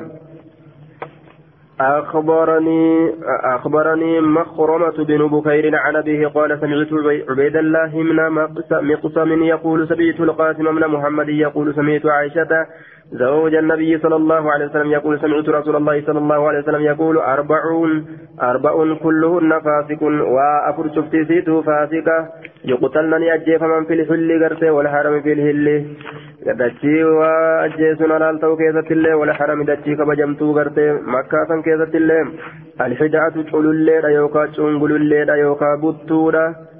[1.81, 3.15] أخبرني
[3.45, 6.89] أخبرني مخرمة بن بكير عن أبيه قال سمعت
[7.29, 8.93] عبيد الله من مقسم
[9.43, 12.67] يقول سمعت القاسم من محمد يقول سمعت عائشة
[13.13, 17.17] زوج النبي صلى الله عليه وسلم يقول سمعت رسول الله صلى الله عليه وسلم يقول
[17.19, 18.07] أربعون
[18.43, 22.29] أربع كلهن فاسق وأفر شفتي سيتو فاسقة
[22.65, 25.85] يقتلنني أجيف من في الحل قرتي والحرم في الهل
[26.45, 32.19] dachii waa ajjeesuun alaal ta'uu keessattillee wal harami dachii kabajamtuu gartee makkaa san keessattillee
[32.87, 36.74] alxidaatu cululleedha yookaan cungululleedha yookaan buttuudha walguraabu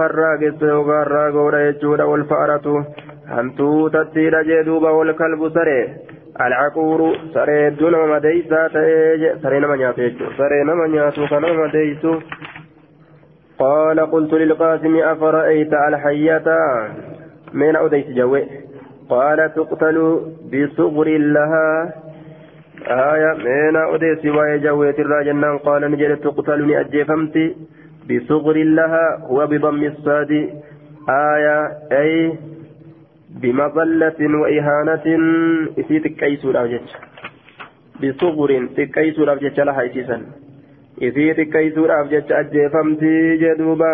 [0.00, 2.74] harraageessa yookaan harraagoodha jechuudha wal fa'aratu
[3.34, 5.84] hantuutattiidha jee duuba wal kalbu saree
[6.46, 11.62] alcaquuru saree hedduu nama madeeysaa ta'ee saree nama nyaatu jechuudha saree nama nyaatu kan nama
[11.62, 12.20] madeeysu
[13.58, 16.48] قال قلت للقاسم أفرأيت الحية
[17.52, 18.42] من أوديت جوي
[19.08, 19.96] قال تقتل
[20.52, 21.92] بصغر لها
[22.86, 27.36] آية من أوديت ويا جويت الراجنان قال نجد تقتلني أجفمت
[28.11, 30.31] بصغر لها هو بضم الصاد.
[31.09, 31.59] آية
[31.91, 32.33] أي
[33.41, 35.05] بمظلة وإهانة.
[35.79, 36.87] إسي تكيسو الأوجج
[38.03, 40.21] بصغر تكيسو الأوجج لها إسيسا
[41.03, 43.03] إسي تكيسو الأوجج أجفمت
[43.41, 43.93] جدوبا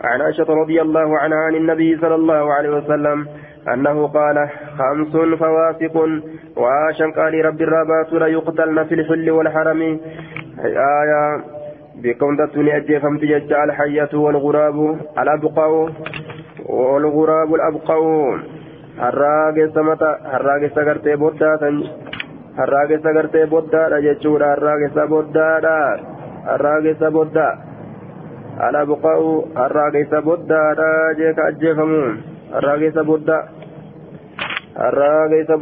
[0.00, 3.26] عن عائشة رضي الله عنها عن النبي صلى الله عليه وسلم
[3.72, 4.48] أنه قال
[4.78, 5.96] خمس فواسق.
[6.56, 10.00] وعاشا قال رب الرابات لا يقتلن في الحل والحرم.
[10.64, 11.55] آية
[12.02, 15.92] بكونتني أجيفمت ججع الحية والغراب الأبقاء
[16.68, 18.02] والغراب الأبقاء
[18.96, 21.76] harraage samata harraage sagartee boddaatan
[22.56, 25.76] harraage sagartee boddaadha jechuudha harraage sa boddaadha
[26.48, 27.54] harraage sa boddaa
[28.68, 30.88] alabqa'u harraage sa boddaadha
[31.20, 32.02] jee ka ajjeefamu
[32.54, 33.42] harraage sa boddaa
[34.80, 35.60] harraage sa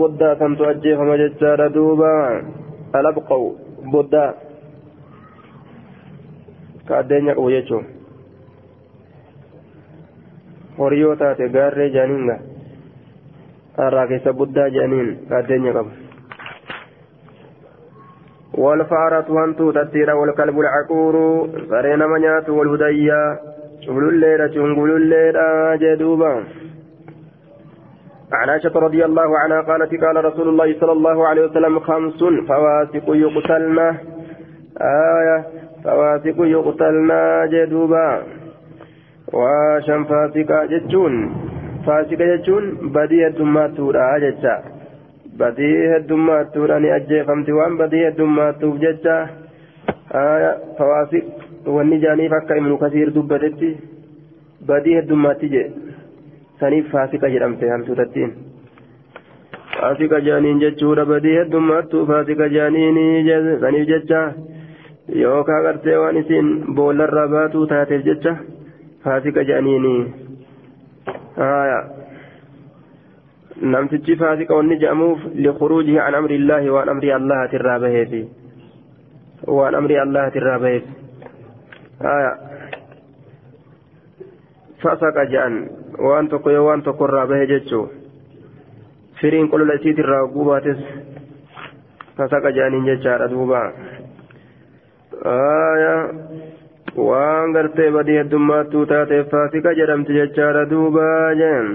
[3.95, 4.33] boddaa
[6.89, 7.85] ka addeenya qabu jechuun.
[10.79, 12.37] Horii yoo taate gaarree jaaniinga
[13.77, 15.91] harraage sa boddaa jaaniin ka addeenya qabu.
[18.59, 21.15] والفأرة وانتو تتيرا والكلب العقور
[21.71, 23.39] سرين منيات والهدية
[23.87, 26.45] شغل الليلة شنقل الليلة جدوبا
[28.33, 33.07] عن عائشة رضي الله عنها قالت قال رسول الله صلى الله عليه وسلم خمس فواسق
[33.09, 33.79] يقتلن
[34.81, 35.45] آية
[35.84, 37.12] فواسق يقتلن
[37.52, 38.10] جدوبا
[39.34, 41.14] وشم فاسقا جتشون
[41.86, 42.64] فاسقا جتشون
[42.96, 44.56] بدية دماتورا جتشا
[45.40, 49.14] badii heddummaattuudha ni ajjeefamti waan badii heddummaattuuf jecha
[50.80, 51.22] fawaasi
[51.76, 53.70] wanni jaaniif akka ibnu kasiir dubbatetti
[54.72, 55.64] badii heddummaatti jee
[56.64, 58.34] saniif faasiqa jedhamte hantuutattiin
[59.78, 63.00] faasiqa jaaniin jechuudha badii heddummaattu faasiqa jaaniin
[63.66, 64.22] saniif jecha
[65.09, 68.37] Yookaan gartee waan isiin boollarraa baatuu taateef jecha
[69.05, 69.95] faasiqa jaaniini
[73.75, 78.23] namtichi faasiqa wanni jedhamuuf likuruujihi an amri illaahi waan amrii allahati irraa baheefi
[79.59, 80.85] waan amrii allahati irraa baheef
[82.07, 82.33] haya
[84.83, 85.59] fasaqa jedhan
[86.09, 87.85] waan tokko yoo waan tokko irraa bahe jechuu
[89.21, 90.81] firiin qolola isiit irraa hogguu baates
[92.17, 93.63] fasaqa jedhaniin jechaadha duuba
[97.09, 101.07] waan gartee badii heddummaattuu taateef faasiqa jedhamti jechaadha duuba
[101.41, 101.69] jeen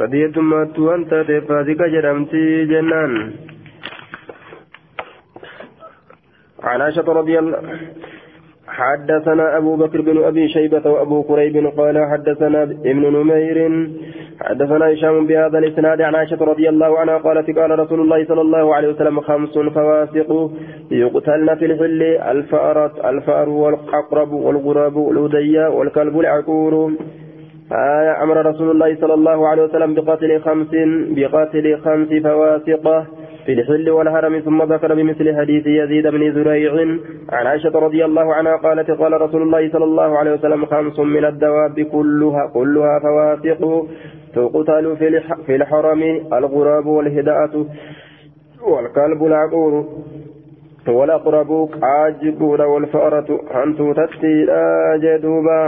[0.00, 2.42] badii heddummaattuu waan taateef faasiqa jedhamti
[2.74, 3.14] jennaan
[6.60, 7.60] عن عائشة رضي الله
[8.68, 13.58] حدثنا أبو بكر بن أبي شيبة وأبو كريب قال حدثنا ابن نمير
[14.40, 18.74] حدثنا هشام بهذا الإسناد عن عائشة رضي الله عنها قالت قال رسول الله صلى الله
[18.74, 20.50] عليه وسلم خمس فواسق
[20.90, 26.92] يقتلن في الحل الفأرة الفأر والعقرب والغراب والهدية والكلب العقور.
[27.72, 30.72] آية أمر رسول الله صلى الله عليه وسلم بقتل خمس
[31.16, 33.04] بقتل خمس فواسق
[33.46, 36.72] في الحل والهرم ثم ذكر بمثل حديث يزيد بن زريع
[37.32, 41.24] عن عائشة رضي الله عنها قالت قال رسول الله صلى الله عليه وسلم خمس من
[41.24, 43.86] الدواب كلها كلها فواسق.
[44.34, 44.96] تقتل
[45.46, 46.02] في الحرم
[46.32, 47.66] الغراب والهداءة
[48.62, 49.84] والكلب العقور
[50.88, 55.64] والأقرب عاجبون والفأرة أنتو تتيلا جدوبا.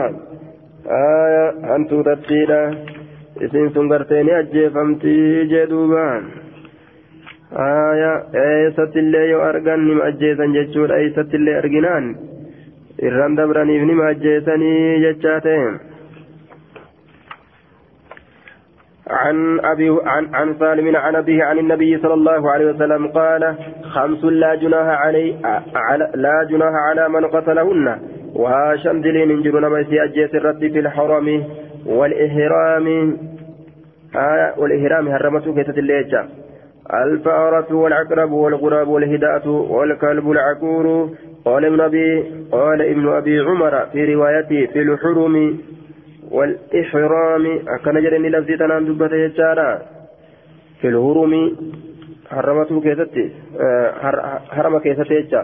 [0.86, 2.74] آية أنتو تتيلا
[3.42, 6.22] إسين سنغرتيني أجيفمتي جدوبا.
[7.52, 12.16] آية إيست اللي يو أرغن نما أجيسا جتشور إيست اللي أرغنان.
[13.02, 15.91] إران دبراني نما أجيساني جتشاتين
[19.12, 24.24] عن أبي عن, عن سالم عن أبيه عن النبي صلى الله عليه وسلم قال خمس
[24.24, 25.36] لا جناح علي
[25.74, 27.98] على لا جناح على من قتلهن
[28.34, 31.44] وهاشم دلين انجرون ما أجيس الرد في الحرم
[31.86, 33.16] والإهرام
[34.16, 36.24] آه والإهرام هرمته كيسة الليجة
[36.94, 41.10] الفأرة والعقرب والغراب والهداءة والكلب العكور
[41.44, 45.58] قال ابن أبي قال ابن أبي عمر في روايته في الحرم
[46.32, 47.44] والإحرام.
[47.68, 49.70] أكن جرني لفظي تنام دبته يجارا
[50.80, 51.32] في الهرم
[52.30, 53.24] حرمته كيستي
[54.56, 55.42] حرم كيستي يجا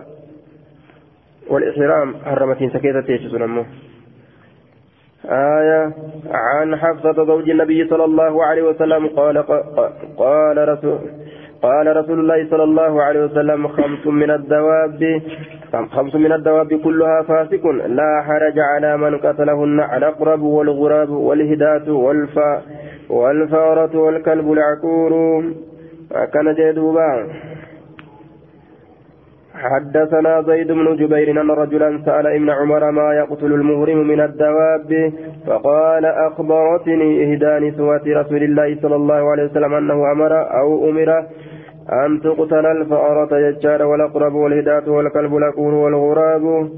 [1.51, 3.65] والإحرام حرمتين سكيستي يجا
[5.25, 5.93] آية
[6.31, 9.37] عن حفصة زوج النبي صلى الله عليه وسلم قال
[10.19, 10.99] قال رسول
[11.63, 15.23] قال رسول الله صلى الله عليه وسلم خمس من الدواب
[15.73, 22.63] خمس من الدواب كلها فاسق لا حرج على من قتلهن الأقرب والغراب والهداة والفا
[23.11, 25.13] والفأرة والكلب العكور
[26.33, 27.27] كان جدوبا
[29.55, 35.13] حدثنا زيد بن جبير أن رجلا سأل ابن عمر ما يقتل المهرم من الدواب
[35.47, 41.25] فقال أخبرتني إهدى نسوة رسول الله صلى الله عليه وسلم أنه أمر أو أمر
[41.93, 46.69] أن تقتل الفأرة يجار والأقرب والهداة والكلب الأكور والغراب.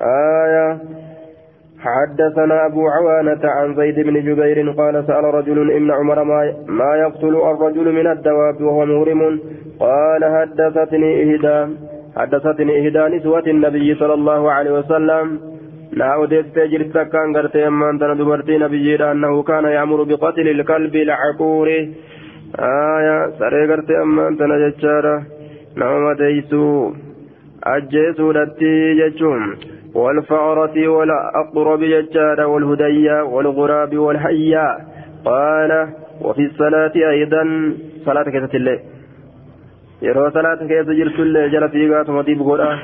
[0.00, 0.78] آية.
[1.80, 7.36] حدثنا أبو عوانة عن زيد بن جبير قال سأل رجل ابن عمر ما, ما يقتل
[7.36, 9.40] الرجل من الدواب وهو مغرم؟
[9.80, 11.74] قال حدثتني إهدى.
[12.16, 15.40] حدثتني إهدى نسوة النبي صلى الله عليه وسلم.
[15.92, 21.68] لا أوديت جرت كان قرت أما أنت دبرتي نبي أنه كان يأمر بقتل الكلب العقور
[23.38, 25.22] سري قرت أما أنت نجتشارة
[25.76, 26.92] نعم ديسو
[27.64, 29.56] أجيسو لتي جتشون
[29.94, 34.78] والفأرة والأقرب ججارة والهدية والغراب والحية
[35.24, 35.88] قال
[36.20, 37.44] وفي الصلاة أيضا
[38.06, 38.80] صلاة كيسة الليل
[40.02, 42.78] يرى صلاة كيسة جرس الليل جل في قاتم وديب قرآن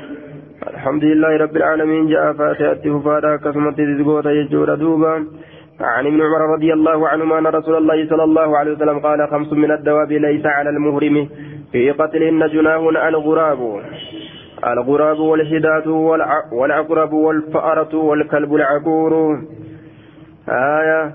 [0.73, 5.13] الحمد لله رب العالمين جاء فاتحته فاتا كسمت تزقوت يجور دوبا
[5.83, 9.53] عن ابن عمر رضي الله عنهما أن رسول الله صلى الله عليه وسلم قال خمس
[9.53, 11.29] من الدواب ليس على المهرم.
[11.71, 13.81] في قتلهن جناه الغراب
[14.67, 15.87] الغراب والحداد
[16.51, 19.41] والعقرب والفأرة والكلب العقور.
[20.49, 21.13] آية.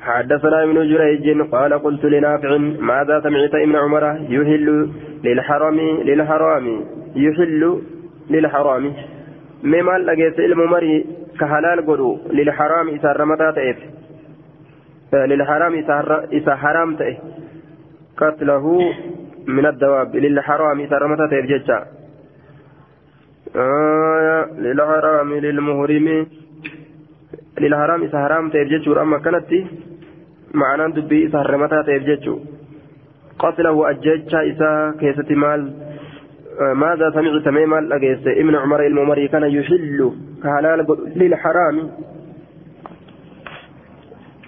[0.00, 4.88] حدثنا ابن جريج قال قلت لنافع ماذا سمعت ابن عمر يحل
[5.24, 6.80] للحرم للحرام
[7.16, 7.82] يحل
[8.30, 8.92] للحرام.
[9.62, 11.06] مما لقيت الممري
[11.40, 13.78] كحلال قدو للحرام إذا رمتا تئف
[15.12, 15.74] للحرام
[16.32, 17.18] إذا حرام تئف
[18.16, 18.64] قتله
[19.46, 21.78] من الدواب للحرام إذا رمتا تئف ججا
[23.56, 26.26] آية للحرام للمهرم
[27.60, 29.50] للحرام إذا حرام تئف ججور أما كانت
[30.54, 32.40] معنى دبي إذا رمتا تئف ججو
[33.38, 35.62] قتله أججا إذا كيست مال
[36.60, 40.12] ماذا سمعت ميما لقيت ابن عمر الممري كان يحل
[40.42, 41.90] كحلال للحرام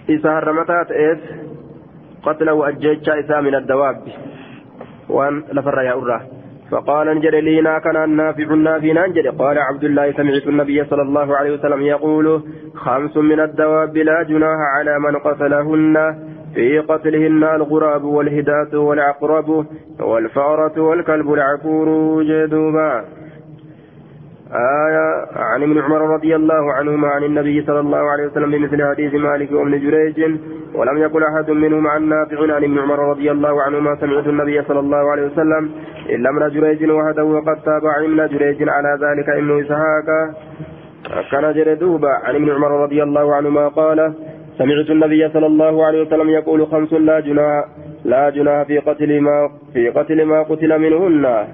[0.09, 1.19] إذا هرمتات إيس
[2.23, 4.01] قتله أجيتشا إذا من الدواب
[5.09, 6.21] وأن لفر يا أراه
[6.71, 11.53] فقال انجل لينا كان نافع نافع انجل قال عبد الله سمعت النبي صلى الله عليه
[11.53, 12.41] وسلم يقول
[12.75, 16.15] خمس من الدواب لا جناح على من قتلهن
[16.55, 19.65] في قتلهن الغراب والهداة والعقرب
[19.99, 21.87] والفأرة والكلب العكور
[22.23, 23.05] جدوبا
[24.53, 29.13] آية عن ابن عمر رضي الله عنهما عن النبي صلى الله عليه وسلم بمثل حديث
[29.13, 30.39] مالك وابن جريج
[30.75, 34.79] ولم يقل أحد منهم عن نافع عن ابن عمر رضي الله عنهما سمعت النبي صلى
[34.79, 35.71] الله عليه وسلم
[36.09, 40.07] إلا ابن جريج وحده وقد تابع ابن جريج على ذلك ابن إسحاق.
[41.31, 44.13] كان جردوبا عن ابن عمر رضي الله عنهما قال
[44.57, 47.65] سمعت النبي صلى الله عليه وسلم يقول خمس لا جناح
[48.05, 51.47] لا جناح في قتل ما في قتل ما قتل منهن.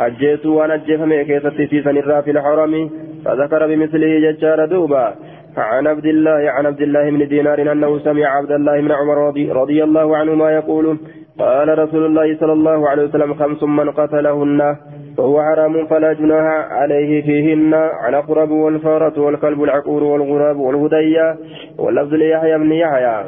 [0.00, 2.90] أجيسوا وأن أجيفم كيست في سنرا في الحرم
[3.24, 5.14] فذكر بمثله ججار دوبا
[5.56, 9.52] عن عبد الله عن عبد الله بن دينار أنه سمع عبد الله بن عمر رضي,
[9.52, 10.98] رضي الله عنهما يقول
[11.38, 14.76] قال رسول الله صلى الله عليه وسلم خمس من قتلهن
[15.16, 21.36] فهو حرام فلا جناح عليه فيهن على قرب والفارة والكلب العقور والغراب والهدية
[21.78, 23.24] واللفظ ليحيى بن يحيى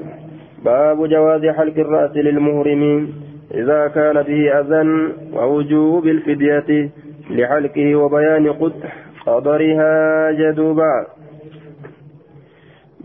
[0.64, 3.08] باب جواز حلق الرأس للمهرم
[3.56, 6.90] إذا كان به أذى ووجوب الفدية
[7.30, 8.52] لحلقه وبيان
[9.26, 11.06] قدرها جدوبا.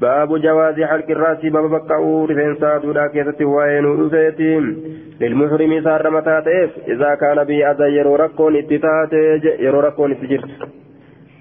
[0.01, 4.63] باب جواز حلق الرأس باب بقعو رفين سادودا كيست وين ودفيتين
[5.21, 9.13] للمحرم سار متاتيف إذا كان به أذى يرو ركون اتتات
[9.59, 10.49] يرو ركون اتجرت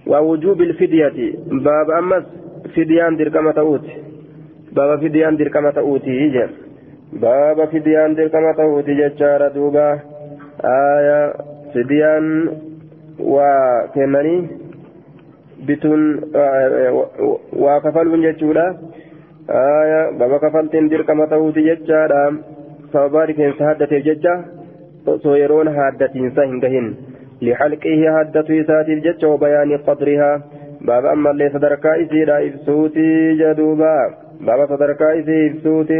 [0.07, 1.35] ووجوب الفدية
[1.67, 2.25] باب أمس
[2.77, 3.97] فديان دركمة أوتي
[4.73, 6.49] باب فديان دركمة أوتي
[7.13, 9.99] باب فديان دركمة أوتي ججار دوبا
[10.65, 11.33] آية
[11.75, 12.49] فديان
[13.21, 14.49] وكنني
[15.67, 16.33] bituun
[17.63, 18.65] waa kafaluun jechuudha
[20.19, 22.23] baba kafaltiin dirqama ta'uuti jechaadha
[22.93, 24.35] sababaa rifeensa haddateef jecha
[25.15, 26.89] osoo yeroon haddatiinsa hin gahin
[27.49, 30.35] lixalqihi haddatu isaatiif jecha wabayaanii qadrihaa
[30.91, 33.07] baaba ammallee sadarkaa isiidha ibsuuti
[33.43, 33.93] jedhuuba
[34.49, 35.99] baaba sadarkaa isii ibsuuti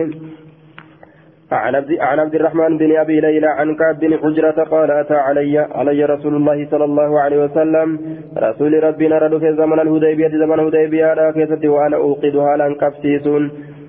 [1.53, 6.35] عن عبد الرحمن بن أبي ليلى عن كعب بن حجرة قال أتى علي علي رسول
[6.35, 7.99] الله صلى الله عليه وسلم.
[8.39, 13.27] رسول ربنا رد في زمن الهديبية زمن الهديبية كيست وأنا أوقدها لأن كفتيس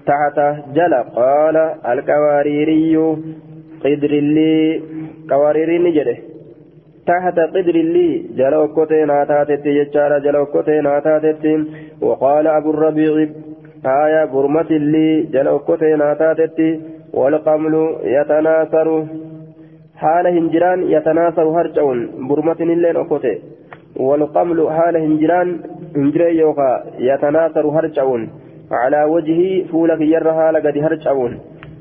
[0.09, 0.37] تحت
[0.77, 1.57] جل قال
[1.91, 2.97] الكواريري
[3.85, 4.81] قدر لي
[5.29, 6.17] كواريري نجده
[7.07, 11.43] تحت قدر لي جل وكوتي ناتاتت يجار جل وكوتي ناتاتت
[12.01, 13.13] وقال أبو الربيع
[13.85, 16.59] آية برمة لي جل وكوتي ناتاتت
[17.13, 19.05] والقمل يتناثر.
[20.01, 23.37] حال هنجران يتناثر هرجون برمة اللين أكوته
[23.95, 25.59] والقمل حال هنجران
[25.95, 28.29] هنجري يوكا يتناثر هرجون
[28.71, 31.39] على وجهه فولك يرها لقد هرجون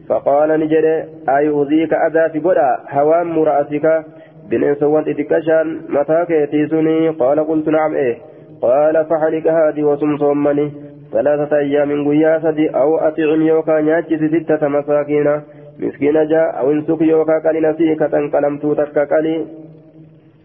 [0.08, 0.86] فقال نجد
[1.28, 4.04] أيؤذيك أذى في قدا هوام رأسك
[4.50, 8.16] بنين سوان إتكشان متى كيتيسني قال قلت نعم إيه.
[8.62, 10.72] قال فحلك هذه وسم صمني.
[11.12, 15.40] ثلاثة أيام قيا سدي أو أطعم يوكا نياتشي ستة مساكين
[15.78, 19.46] مسكين جاء أو انسك يوكا قلي نسيكة قلمتو تكا قلي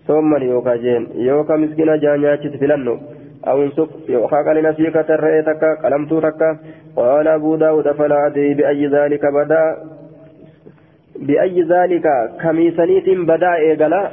[0.08, 1.08] ثم يوكا جين.
[1.16, 2.98] يوكا مسكين جاء نياتشي فلنو
[3.48, 6.50] أو انسك يوكا قلي نسيكة الرئي تكا قلمتو تكا
[6.96, 9.64] قال أبو داود فلا أدري بأي ذلك بدا.
[11.20, 12.08] بأي ذلك
[12.42, 14.12] كميسانيت بدا إيقلا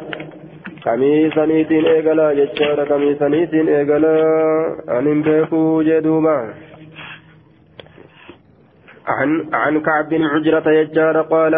[0.84, 6.36] kamiisaniitiin eegalaa jechaadha kamiisaniitiin eegalaa anin beekuu jedhuuba
[9.06, 11.54] عن عن كعب بن عجرة يجار قال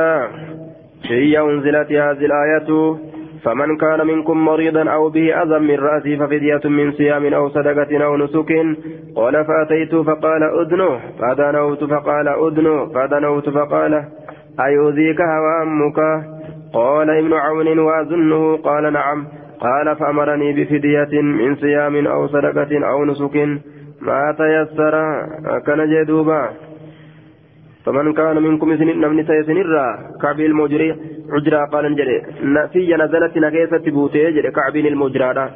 [1.05, 2.97] هي أنزلت هذه الآية
[3.45, 8.16] فمن كان منكم مريضا أو به أذى من رأسه ففدية من صيام أو صدقة أو
[8.16, 8.51] نسك
[9.16, 14.05] قال فأتيت فقال أدنو فدنوت فقال أدنو فدنوت فقال
[14.61, 15.99] أيؤذيك هوامك
[16.75, 19.27] قال ابن عون وأظنه قال نعم.
[19.61, 23.37] قال فأمرني بفدية من صيام أو صدقة أو نسك.
[24.01, 24.95] ما تيسر؟
[25.66, 26.51] كان جدوبا.
[27.85, 29.87] فمن كان منكم سنين نمني سيسنرا
[30.22, 30.91] كعب المجري
[31.33, 32.22] عجرا قال نجري
[32.72, 35.51] في نزلت نكيسة بوتي كعب المجرى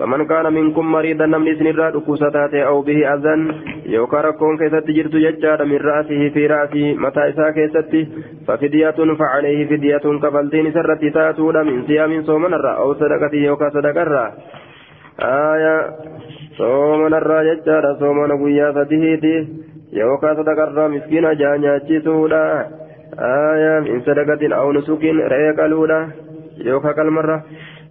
[0.00, 3.40] فمن كان منكم مريضا نمني سنرا ركوسات أو به أذن
[3.86, 7.92] يوكا ركون كيست جرت ججار من رأسه في رأسه متى إسا كيست
[8.46, 14.26] ففدية فعليه فدية كفلتين سرت تاتون من صيام صومنا الرأ أو صدقة يوكا صدقة الرأ.
[15.20, 15.76] آية
[16.58, 19.36] صومنا الرأ ججار صومنا قيا فتهيتي
[19.92, 22.44] يوكا صدقة الرأ مسكين جانيا جيسولا
[23.18, 25.04] آية من صدقة أو نسك
[25.64, 26.00] الأولى
[26.64, 27.44] يوكا كالمرة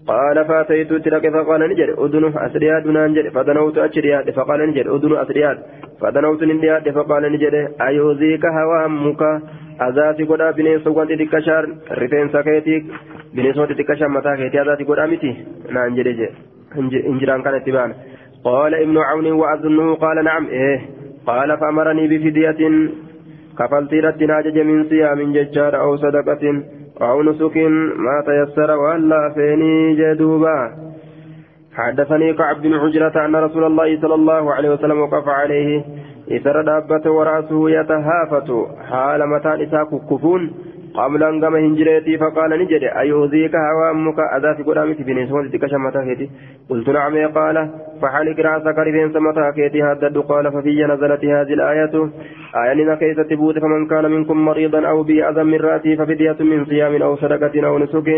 [0.10, 5.57] قال فاتيت تلك فقال نجد أذن أسرياد نانجد فدنوت أشرياد فقال نجد أذن أسرياد
[6.01, 9.22] فدنوت نندياد فقال نجد أيوزيك هوامك
[9.82, 12.84] أذاتي قد بنيس وانت تكشار رفين سكيتك
[13.36, 15.32] بنيس وانت تكشار متى كيتي؟ أذاتي قد أمتي؟
[15.72, 16.07] نانجد
[17.12, 17.93] إنجران كان اتبان
[18.43, 20.80] قال ابن عون وأظنه قال نعم إيه.
[21.28, 22.62] قال فأمرني بفدية
[23.60, 26.64] كفلتي رتنا من صيام ججار أو صدقة
[27.01, 27.57] أو نسك
[28.05, 30.72] ما تيسر وألا فيني جدوبا.
[31.76, 35.84] حدثني كعب بن حجرة أن رسول الله صلى الله عليه وسلم وقف عليه.
[36.32, 38.49] إثر دابة ورأسه يتهافت
[38.89, 40.51] حال متى نساء كفون
[40.93, 46.30] قبل أن قام هنجريتي فقال نجد أيؤذيك هوامك أذى في قدامك بنسوة تكشى متاكيتي
[46.70, 47.57] قلت نعم قال.
[48.02, 51.93] فحلق رأسك رفين سمتاكيتي هدد قال ففي نزلت هذه الآية.
[52.56, 57.02] آية كيف تبوت فمن كان منكم مريضا أو به أذى من رأسه ففدية من صيام
[57.02, 58.10] أو صدقة أو نسك.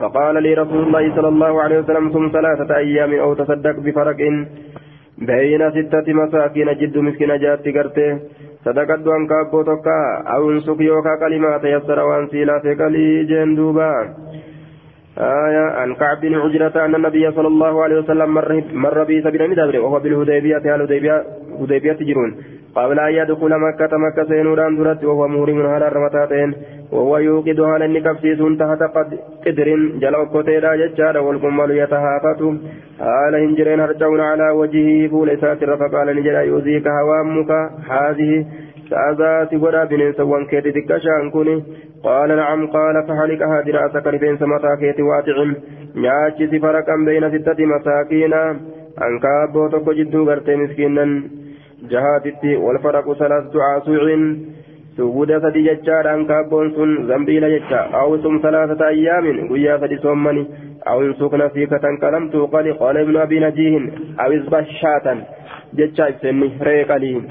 [0.00, 4.20] فقال لي رسول الله صلى الله عليه وسلم ثم ثلاثة أيام أو تصدق بفرق.
[5.18, 8.18] بين ستة مساكين جد مسكين جات قرته
[8.64, 10.00] صدقت أن كابو تكا
[10.34, 13.92] أو انسك يوكا كلمة تيسر وأن سيلا في جندوبا.
[15.18, 19.50] آية عن كعب بن عجرة أن النبي صلى الله عليه وسلم مر, مر بي سبيل
[19.50, 21.24] مدبر وهو بالهديبية على الهديبية
[21.60, 22.36] هديبية تجرون.
[22.76, 26.54] قبل أن يدخل مكة مكة سينوران درت وهو مهرم على الرمتاتين
[26.92, 28.82] وهو يوقد على النكبسيس تحت
[29.46, 29.68] قدر
[30.02, 32.40] جلو كتيرا ججار والقمال يتهافت
[33.00, 37.50] قال هنجرين هرجون على وجهه فول ساتر فقال نجرا يؤذيك هوامك
[37.90, 38.46] هذه
[38.90, 41.64] سأذات ولا بننسى وانكيت تكشان كوني
[42.02, 45.50] قال نعم قال فحلقها دراسك رفين سمتاكيت واتعم
[45.96, 48.34] نياتشي فرقا بين ستة مساكين.
[49.06, 51.06] أنكابو تكو جدو غرتي مسكينا.
[51.90, 54.04] جهاتتي والفرق ثلاثة عاسوع
[54.96, 60.46] سجود سدي ججار أنكابون سن زنبيل ججا أو سم ثلاثة أيام قيا سدي صومني
[60.88, 63.74] أو انسكن فيك تنكلم توقل قال ابن أبي نجيه
[64.20, 65.14] أو اصبح شاتا
[65.74, 67.28] ججا سني ريقلين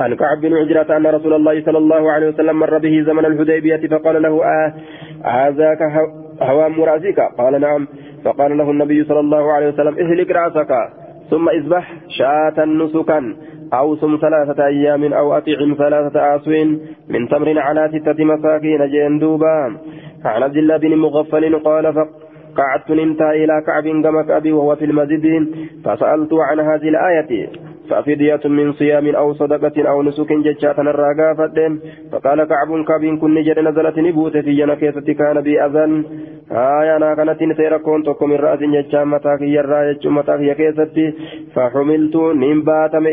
[0.00, 3.88] عن كعب بن عجرة أن رسول الله صلى الله عليه وسلم مر به زمن الحديبية
[3.88, 4.74] فقال له آه
[5.24, 5.78] هذاك
[6.42, 7.88] هوام رأسك قال نعم.
[8.24, 10.72] فقال له النبي صلى الله عليه وسلم اهلك رأسك
[11.30, 13.36] ثم اذبح شاة نسكا
[13.72, 19.76] أو صم ثلاثة أيام أو أطعم ثلاثة آسوين من تمر على ستة مساكين جندوبا
[20.24, 25.48] عن عبد الله بن مغفل قال فقعدت نمتى إلى كعب كما أبي وهو في المسجد.
[25.84, 27.48] فسألت عن هذه الآية.
[27.90, 31.34] ففدية من صيام أو صدقة أو نسك ججاتا الراقا
[32.12, 36.04] فقال كعب كابين كن نجد نزلت نبوت في جنكيسة كان بي أذن.
[36.50, 40.40] آية أنا كانت نسير كون تقوم الرأس ججا متاك يرى جج متاك
[41.54, 43.06] فحملت نمباتم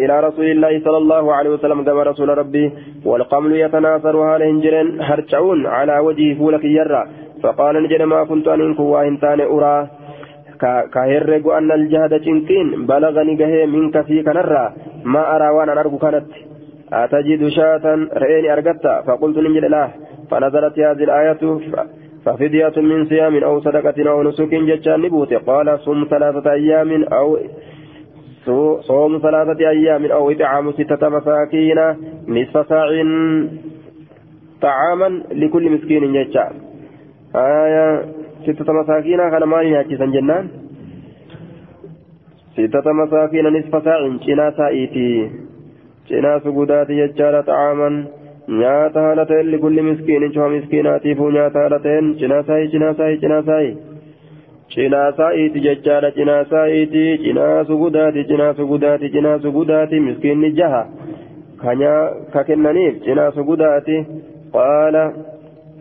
[0.00, 2.72] إلى رسول الله صلى الله عليه وسلم كما رسول ربي.
[3.04, 7.02] والقمل يتناثر هال هنجرين هرجعون على وجه فولك يرى.
[7.42, 9.88] فقال نجد ما كنت أن كوا إنتان أراه
[10.93, 16.25] كهرج أن الجهد تنكين بلغني جهه منك في كنرة ما أرى وأنا أرجو كانت
[16.93, 19.89] أتجد شاة رأيني أرجتا فقلت نجد له
[20.31, 21.41] فنزلت هذه الآية
[22.25, 27.37] ففدية من صيام أو صدقة أو نسك جتان نبوت قال صم ثلاثة أيام أو
[28.81, 31.79] صوم ثلاثة أيام أو إطعام ستة مساكين
[32.27, 32.89] نصف ساع
[34.61, 36.53] طعاما لكل مسكين جتان
[37.35, 38.05] آية
[38.46, 40.44] ستة مساكين كان مالي ناجسا جنان
[42.56, 45.30] ستة مساكين نصف ساع جنا سائتي
[46.08, 47.90] جنا سجودات يجار طعاما
[48.48, 53.76] نياتا هالتين لكل مسكين شوى مسكيناتي فو نياتا هالتين جنا ساي جنا ساي جنا ساي
[54.72, 60.82] cinaa saa'iiti jechaadha cinaa saa'iiti cinaa sugudaati cinaa sugudaati cinaa sugudaati miskiinni jaha.
[62.32, 63.96] Ka kennaniif cinaa sugudaati.
[64.54, 65.02] Qaala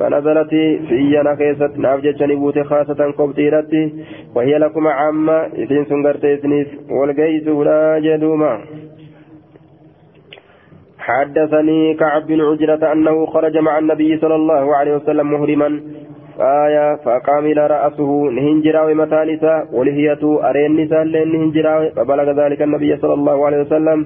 [0.01, 0.49] فنزلت
[0.87, 3.93] في ينا كيست ناف جتشني بوتي خاصة قبطيرتي
[4.35, 8.61] وهي لكم عامة إذن سنغرت إذنيف والقيس ولا جدوما.
[10.99, 15.81] حدثني كعب بن عجرة أنه خرج مع النبي صلى الله عليه وسلم مهرما
[16.39, 23.45] آية فقام إلى رأسه نهنجرا ومتانسا ولهيته أرين نساء نهنجرا فبلغ ذلك النبي صلى الله
[23.45, 24.05] عليه وسلم.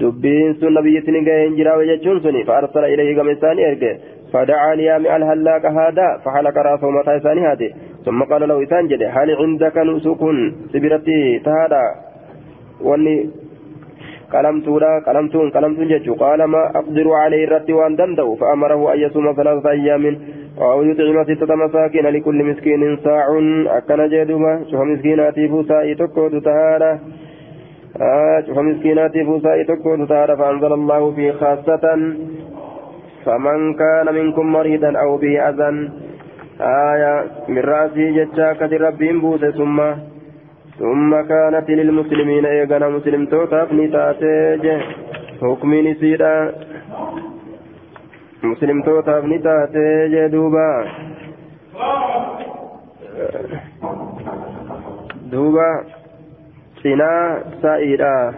[0.00, 3.58] دبين سن نبي تنجا هنجرا وجتشون فأرسل إليه قمسان
[4.36, 7.70] فدعا ليام الهلاك هذا فحلق رأسه متى ثاني هذه.
[8.04, 10.22] ثم قال له إسان جده هل عندك نسك
[10.72, 11.84] سبرتي تهادا
[12.86, 13.16] واني
[14.32, 19.70] قلمتولا قلمتون قلمتون جتشو قال ما أقدر عليه الرد وأن دندو فأمره أن يصوم ثلاثة
[19.70, 20.04] أيام.
[20.60, 23.26] أو يطعم ستة مساكين لكل مسكين ساع.
[23.78, 26.92] أكن جدوما شوف مسكيناتي فوسائي تكود تهادا
[28.00, 31.84] آه شوف مسكيناتي فوسائي تكود تهادا فأنزل الله في خاصة.
[33.26, 35.90] فمن كان منكم مريضا أو به أذى
[36.60, 39.78] آية من رأسه جتشا كثير ربهم بوس ثم
[40.78, 44.64] ثم كانت للمسلمين إيغانا مسلم توتاف نتاتيج
[45.42, 46.52] حكم نسيدا
[48.42, 50.86] مسلم توتاف نتاتيج دوبا.
[55.32, 55.84] دوبا.
[56.82, 58.34] سنا سائدا.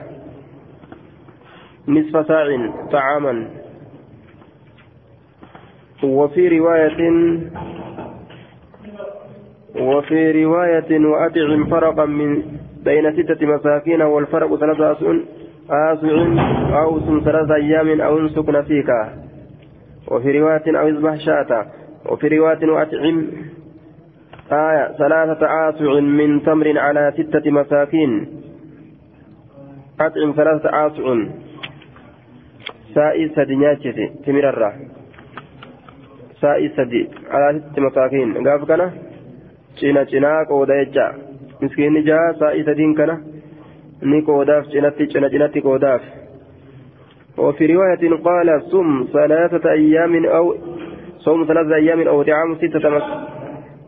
[1.89, 2.47] نصف ساع
[2.93, 3.58] طعاما.
[6.03, 7.01] وفي رواية
[9.77, 12.43] وفي رواية وأطعم فرقا من
[12.85, 15.21] بين ستة مساكين والفرق ثلاثة
[15.71, 16.27] آسع
[16.81, 18.91] أو ثلاثة أيام أو انسك نسيك
[20.09, 21.67] وفي رواية أو اذبح شاة.
[22.07, 23.27] وفي رواية وأطعم
[24.53, 28.27] آية ثلاثة آسع من تمر على ستة مساكين.
[30.01, 31.05] أطعم ثلاثة آسع.
[32.95, 34.73] سائل سدنياتي تمر الرّ
[36.41, 38.87] sa'i sadi alaasitti masaakiin gaaf kana
[39.81, 41.07] cina cinaa qooda jecha
[41.61, 43.19] miskiinni jaha sa'i sadiin kana
[44.13, 46.03] ni qoodaaf cinatti cina cinatti qoodaaf
[47.39, 50.55] وفي رواية قال صم ثلاثة أيام أو
[51.19, 53.03] صوم ثلاثة أيام أو إطعام ستة مس...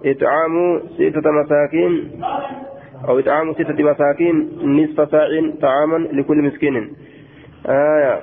[0.05, 1.93] إطعام ستة مساكين
[3.09, 5.29] أو إطعام ستة مساكين نصف ساع
[5.63, 6.77] طعاما لكل مسكين
[7.67, 8.21] آية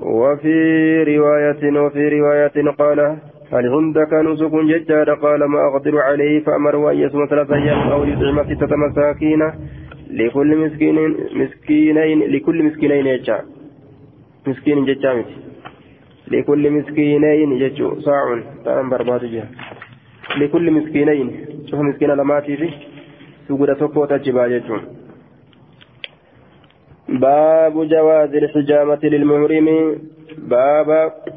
[0.00, 0.56] وفي
[1.02, 3.00] رواية وفي رواية قال
[3.52, 8.44] هل عندك نسك ججاد قال ما أقدر عليه فأمر أن يصوم ثلاثة أيام أو يطعم
[8.54, 9.42] ستة مساكين
[10.10, 10.96] لكل مسكين
[11.34, 13.40] مسكينين لكل مسكينين يجا
[14.46, 15.26] مسكين ججامت
[16.30, 19.48] لكل مسكينين ججو صاع تام برباد جها
[20.36, 21.28] لكل مسكينين
[21.70, 22.70] شوف مسكين لماتي في
[23.48, 24.80] سجود توكو تجبا ججون
[27.21, 29.67] باب جواز الحجامة للمهرم
[30.37, 30.89] باب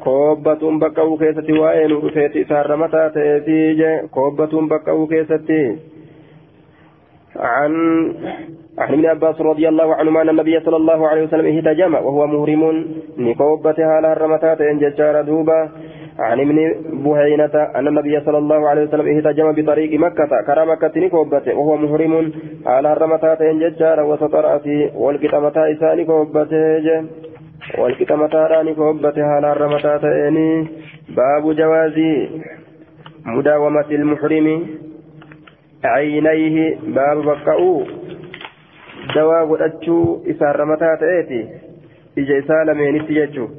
[0.03, 3.81] كوبة بقوا كيستي وين رفيت سارمتا تيتيج.
[4.15, 5.63] كوبة بقوا كيستي.
[7.35, 7.73] عن
[8.77, 12.85] عن ابن عباس رضي الله عنهما أن النبي صلى الله عليه وسلم اهتجم وهو مهرم
[13.17, 15.69] نكوبتها لها الرمتات إن ججار دوبا
[16.19, 21.55] عن ابن بهينة أن النبي صلى الله عليه وسلم اهتجم بطريق مكة كرى مكة نكوبته
[21.55, 22.31] وهو محرم.
[22.65, 27.03] على الرمتات إن ججار وسطر أسي والكتمتا إساني كوبته
[27.77, 30.67] والكتمتا نكوبته على الرمتات إني
[31.09, 31.97] باب جواز
[33.25, 34.47] مداومة المحرم.
[35.83, 37.83] عينيه باب بقعو.
[39.15, 41.39] دواء godhachuu isaarramataa ta'eeti
[42.15, 43.49] ija isaa lameenitti jechuu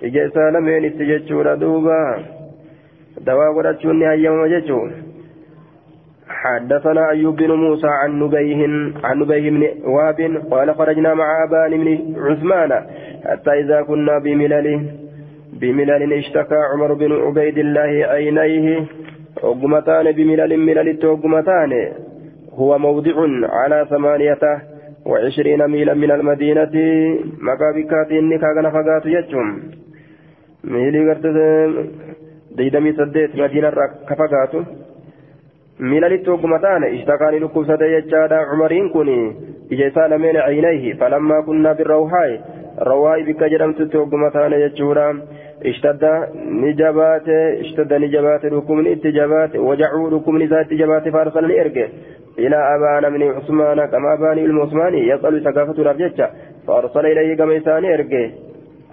[0.00, 2.18] ija isaa lameenitti jechuudha duuba.
[3.24, 4.90] Dawaa godhachuun ni hayyamama jechuu
[6.42, 8.66] حدثنا أيوب بن موسى عن نبيه
[9.04, 12.86] عن نبيه بن وهب قال خرجنا مع أبان بن عثمان
[13.24, 14.66] حتى إذا كنا بملل
[15.52, 18.84] بملل اشتكى عمر بن عبيد الله عينيه
[19.42, 21.92] وقمتان بملل ملل وقمتان
[22.54, 24.62] هو موضع على ثمانية
[25.06, 26.74] وعشرين ميلا من المدينة
[27.40, 29.62] مكابكات إنك كان فقات يجم
[30.64, 31.26] ميلي قرت
[32.56, 33.70] ديدمي سديت مدينة
[34.08, 34.52] كفقات
[35.80, 39.32] ميلا لتوقمتان اشتكاني لكوسة يجادا عمرين كوني
[39.72, 42.40] إجيسا لمن عينيه فلما كنا بالروحاي
[42.78, 45.20] رواي بك جرمت توقمتان يجورا
[45.66, 46.04] اشتد
[46.64, 47.28] نجبات
[47.62, 51.86] اشتد نجبات ركمن اتجابات وجعوا ركمن ذات جبات فارسلني ارجع
[52.38, 56.30] إلى أبان من عثمان كما أبان المعثماني يسأل ثقافة الأبجدة
[56.66, 58.28] فأرسل إليه كما إساني ارجع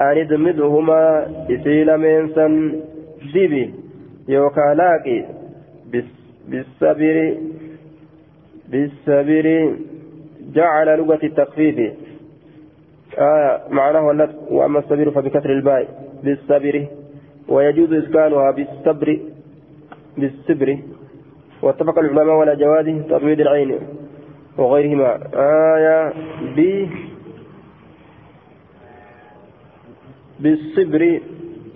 [0.02, 2.80] أن يدمدهما إسيل من سن
[3.34, 3.74] دبي
[4.28, 5.26] يوكالاكي
[6.48, 7.36] بالصبر
[8.70, 9.74] بالصبر.
[10.56, 11.94] جعل لغة التخفيف.
[13.20, 15.88] آه معناه وأما الصبر فبكسر الباء.
[16.24, 16.86] بالصبر.
[17.50, 19.20] ويجوز إسكانها بالصبر.
[20.18, 20.78] بالصبر.
[21.62, 23.80] واتفق العلماء على جواز تطويل العين
[24.58, 25.20] وغيرهما.
[25.34, 26.14] آية
[26.56, 26.88] ب
[30.40, 31.02] بالصبر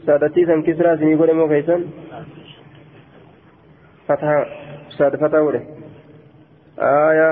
[0.06, 1.82] سادتي سن كسرى سنيقول مو كيسن
[4.08, 4.46] فتحة
[4.98, 5.62] ساد فتحة
[6.80, 7.32] آية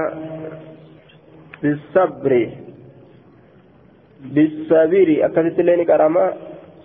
[1.62, 2.34] بالصبر
[4.34, 6.26] بالصبر أكثت لين كرامة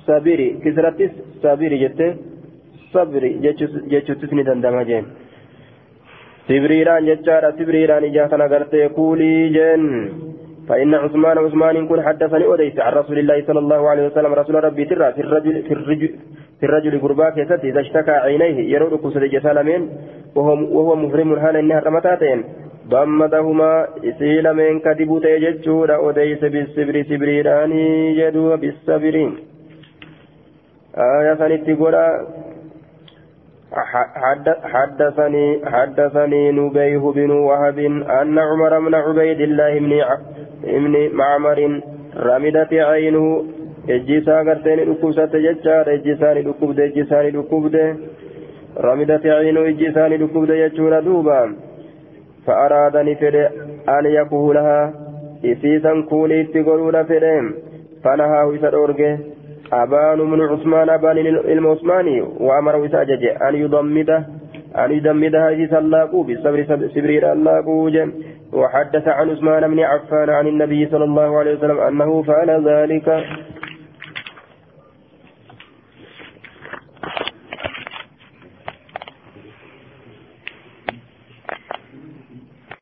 [0.07, 2.07] sabiri kisrattis sabiri jette
[2.92, 5.07] sabri jechuuttis ni dandama jeen
[6.49, 9.84] sibriidhaan jechaadha sibriidhaan ijaa kana gartee kuulii jeen
[10.68, 14.84] فإن عثمان عثمان كن حدثني أديس عن رسول الله صلى الله عليه وسلم رسول ربي
[14.84, 16.10] ترى في الرجل في الرجل
[16.60, 19.90] في الرجل قرباك يسد إذا اشتكى عينيه يرود كسر جسالمين
[20.34, 22.44] وهو وهو محرم حال إنها رمتاتين.
[22.88, 29.32] ضمدهما إسيل من كتبوت يججود أديس بالسبر سبريراني جدوا بالسبرين
[30.96, 31.74] آية سنتي
[34.72, 37.79] حدثني حدثني نبيه بن وهب
[38.20, 39.93] أن عمر بن عبيد الله بن
[40.64, 41.81] ابن معمر
[42.16, 43.45] رمدت عينه
[43.89, 47.83] ejjisaa garteen dhukkubsatte jechaadha ejjisaani dhukkubde ejjisaani dhukkubde
[48.87, 51.37] ramidati ciinu ejjisaani dhukkubde jechuudha duuba
[52.47, 53.43] fa'araadani fedhe
[53.97, 54.93] an yakuhulahaa
[55.53, 57.35] isiisan kuuliitti godhuudha fedhe
[58.07, 59.11] fanahaahu isa dhoorge
[59.83, 61.18] أبان من عثمان أبان
[61.57, 64.27] المعثماني وأمر وساجج أن يضمده
[64.79, 66.64] أن يدمدها إذ سلاقوا بالصبر
[66.95, 67.91] سبرير اللاقوا
[68.53, 73.25] وحدث عن عثمان بن عفان عن النبي صلى الله عليه وسلم أنه فعل ذلك.